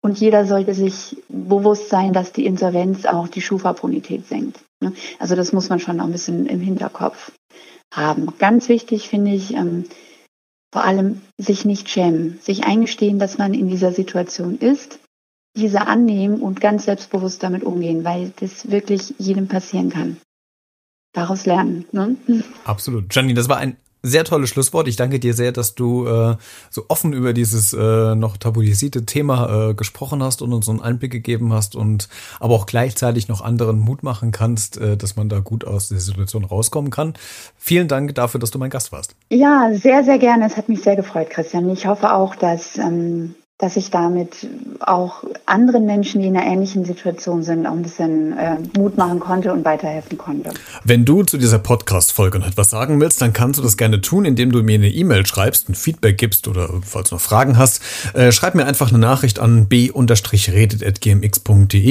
Und 0.00 0.18
jeder 0.18 0.46
sollte 0.46 0.72
sich 0.72 1.18
bewusst 1.28 1.90
sein, 1.90 2.14
dass 2.14 2.32
die 2.32 2.46
Insolvenz 2.46 3.04
auch 3.04 3.28
die 3.28 3.42
Schufa-Bonität 3.42 4.26
senkt. 4.26 4.60
Ne? 4.80 4.94
Also 5.18 5.36
das 5.36 5.52
muss 5.52 5.68
man 5.68 5.78
schon 5.78 5.98
noch 5.98 6.06
ein 6.06 6.12
bisschen 6.12 6.46
im 6.46 6.60
Hinterkopf 6.60 7.32
haben. 7.92 8.26
Ganz 8.38 8.68
wichtig 8.68 9.08
finde 9.08 9.32
ich 9.32 9.54
ähm, 9.54 9.84
vor 10.72 10.84
allem 10.84 11.20
sich 11.38 11.64
nicht 11.64 11.88
schämen, 11.88 12.38
sich 12.40 12.64
eingestehen, 12.64 13.18
dass 13.18 13.38
man 13.38 13.54
in 13.54 13.68
dieser 13.68 13.92
Situation 13.92 14.58
ist, 14.58 14.98
diese 15.54 15.86
annehmen 15.86 16.40
und 16.40 16.60
ganz 16.60 16.86
selbstbewusst 16.86 17.42
damit 17.42 17.62
umgehen, 17.62 18.04
weil 18.04 18.32
das 18.40 18.70
wirklich 18.70 19.14
jedem 19.18 19.48
passieren 19.48 19.90
kann. 19.90 20.16
Daraus 21.12 21.44
lernen. 21.44 21.84
Ne? 21.92 22.16
Absolut. 22.64 23.14
Janine, 23.14 23.34
das 23.34 23.50
war 23.50 23.58
ein 23.58 23.76
sehr 24.02 24.24
tolles 24.24 24.50
Schlusswort. 24.50 24.88
Ich 24.88 24.96
danke 24.96 25.20
dir 25.20 25.34
sehr, 25.34 25.52
dass 25.52 25.74
du 25.74 26.06
äh, 26.06 26.36
so 26.70 26.84
offen 26.88 27.12
über 27.12 27.32
dieses 27.32 27.72
äh, 27.72 28.14
noch 28.14 28.36
tabuisierte 28.36 29.06
Thema 29.06 29.70
äh, 29.70 29.74
gesprochen 29.74 30.22
hast 30.22 30.42
und 30.42 30.52
uns 30.52 30.66
so 30.66 30.72
einen 30.72 30.80
Einblick 30.80 31.12
gegeben 31.12 31.52
hast 31.52 31.76
und 31.76 32.08
aber 32.40 32.54
auch 32.54 32.66
gleichzeitig 32.66 33.28
noch 33.28 33.40
anderen 33.40 33.78
Mut 33.78 34.02
machen 34.02 34.32
kannst, 34.32 34.76
äh, 34.78 34.96
dass 34.96 35.16
man 35.16 35.28
da 35.28 35.38
gut 35.38 35.64
aus 35.64 35.88
der 35.88 36.00
Situation 36.00 36.44
rauskommen 36.44 36.90
kann. 36.90 37.14
Vielen 37.56 37.88
Dank 37.88 38.14
dafür, 38.14 38.40
dass 38.40 38.50
du 38.50 38.58
mein 38.58 38.70
Gast 38.70 38.92
warst. 38.92 39.14
Ja, 39.30 39.70
sehr, 39.72 40.04
sehr 40.04 40.18
gerne. 40.18 40.46
Es 40.46 40.56
hat 40.56 40.68
mich 40.68 40.82
sehr 40.82 40.96
gefreut, 40.96 41.30
Christian. 41.30 41.70
Ich 41.70 41.86
hoffe 41.86 42.12
auch, 42.12 42.34
dass 42.34 42.78
ähm, 42.78 43.34
dass 43.62 43.76
ich 43.76 43.90
damit 43.92 44.48
auch 44.80 45.22
anderen 45.46 45.86
Menschen, 45.86 46.20
die 46.20 46.26
in 46.26 46.36
einer 46.36 46.44
ähnlichen 46.44 46.84
Situation 46.84 47.44
sind, 47.44 47.64
auch 47.64 47.74
ein 47.74 47.82
bisschen 47.82 48.36
äh, 48.36 48.56
Mut 48.76 48.98
machen 48.98 49.20
konnte 49.20 49.52
und 49.52 49.64
weiterhelfen 49.64 50.18
konnte. 50.18 50.50
Wenn 50.82 51.04
du 51.04 51.22
zu 51.22 51.38
dieser 51.38 51.60
Podcast-Folge 51.60 52.40
noch 52.40 52.48
etwas 52.48 52.70
sagen 52.70 53.00
willst, 53.00 53.22
dann 53.22 53.32
kannst 53.32 53.60
du 53.60 53.62
das 53.62 53.76
gerne 53.76 54.00
tun, 54.00 54.24
indem 54.24 54.50
du 54.50 54.64
mir 54.64 54.74
eine 54.74 54.88
E-Mail 54.88 55.24
schreibst, 55.26 55.68
ein 55.68 55.76
Feedback 55.76 56.18
gibst 56.18 56.48
oder 56.48 56.70
falls 56.84 57.10
du 57.10 57.14
noch 57.14 57.22
Fragen 57.22 57.56
hast, 57.56 57.80
äh, 58.14 58.32
schreib 58.32 58.56
mir 58.56 58.66
einfach 58.66 58.88
eine 58.88 58.98
Nachricht 58.98 59.38
an 59.38 59.66
b-redet.gmx.de 59.66 59.98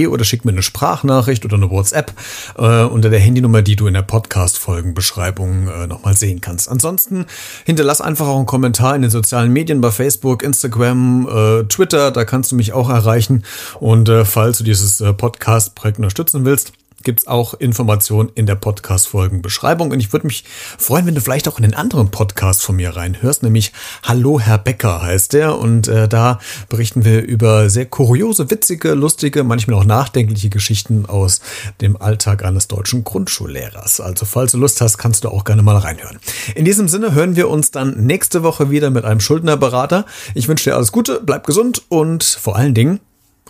oder 0.08 0.26
schick 0.26 0.44
mir 0.44 0.52
eine 0.52 0.64
Sprachnachricht 0.64 1.46
oder 1.46 1.56
eine 1.56 1.72
WhatsApp 1.72 2.12
äh, 2.58 2.84
unter 2.84 3.10
der 3.10 3.22
Handynummer, 3.22 3.62
die 3.62 3.78
du 3.78 3.88
in 3.88 3.94
der 3.94 4.02
Podcast-Folgenbeschreibung 4.02 5.70
äh, 5.70 5.88
nochmal 5.88 6.18
sehen 6.18 6.42
kannst. 6.42 6.68
Ansonsten 6.70 7.28
hinterlass 7.66 8.02
einfach 8.02 8.28
auch 8.28 8.36
einen 8.36 8.46
Kommentar 8.46 8.94
in 8.94 9.04
den 9.04 9.12
sozialen 9.12 9.54
Medien 9.54 9.80
bei 9.80 9.92
Facebook, 9.92 10.44
Instagram, 10.44 11.61
Twitter, 11.68 12.12
da 12.12 12.26
kannst 12.26 12.52
du 12.52 12.56
mich 12.56 12.74
auch 12.74 12.90
erreichen. 12.90 13.44
Und 13.80 14.10
äh, 14.10 14.26
falls 14.26 14.58
du 14.58 14.64
dieses 14.64 15.02
äh, 15.02 15.14
Podcast-Projekt 15.14 15.98
unterstützen 15.98 16.46
willst, 16.46 16.74
gibt's 17.04 17.28
auch 17.28 17.54
Informationen 17.54 18.30
in 18.36 18.46
der 18.46 18.56
Podcast-Folgenbeschreibung. 18.56 19.92
Und 19.92 20.00
ich 20.00 20.14
würde 20.14 20.28
mich 20.28 20.44
freuen, 20.78 21.06
wenn 21.06 21.16
du 21.16 21.22
vielleicht 21.22 21.48
auch 21.48 21.58
in 21.58 21.64
den 21.64 21.74
anderen 21.74 22.12
Podcast 22.12 22.64
von 22.64 22.76
mir 22.76 22.96
reinhörst, 22.96 23.44
nämlich 23.44 23.72
Hallo 24.04 24.40
Herr 24.40 24.58
Becker 24.58 25.02
heißt 25.02 25.34
der. 25.34 25.58
Und 25.58 25.88
äh, 25.88 26.08
da 26.08 26.40
berichten 26.70 27.06
wir 27.06 27.22
über 27.22 27.70
sehr 27.70 27.86
kuriose, 27.86 28.50
witzige, 28.50 28.94
lustige, 28.94 29.44
manchmal 29.44 29.80
auch 29.80 29.86
nachdenkliche 29.86 30.50
Geschichten 30.50 31.06
aus 31.06 31.42
dem 31.82 32.02
Alltag 32.02 32.44
eines 32.44 32.68
deutschen 32.68 33.04
Grundschullehrers. 33.04 34.02
Also 34.02 34.26
falls 34.26 34.52
du 34.52 34.58
Lust 34.58 34.82
hast, 34.82 34.98
kannst 34.98 35.24
du 35.24 35.30
auch 35.30 35.44
gerne 35.44 35.62
mal 35.62 35.78
reinhören. 35.78 36.20
In 36.56 36.66
diesem 36.66 36.88
Sinne 36.88 37.14
hören 37.14 37.36
wir 37.36 37.50
uns 37.50 37.72
dann 37.72 38.06
nächste 38.06 38.44
Woche 38.44 38.70
wieder 38.70 38.90
mit 38.90 39.06
einem 39.06 39.20
Schuldnerberater. 39.20 40.06
Ich 40.34 40.48
wünsche 40.48 40.70
dir 40.70 40.76
alles 40.76 40.92
Gute, 40.92 41.22
bleib 41.24 41.46
gesund 41.46 41.84
und 41.90 42.24
vor 42.24 42.56
allen 42.56 42.74
Dingen, 42.74 43.00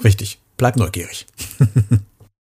richtig, 0.03 0.39
bleib 0.57 0.77
neugierig. 0.77 1.27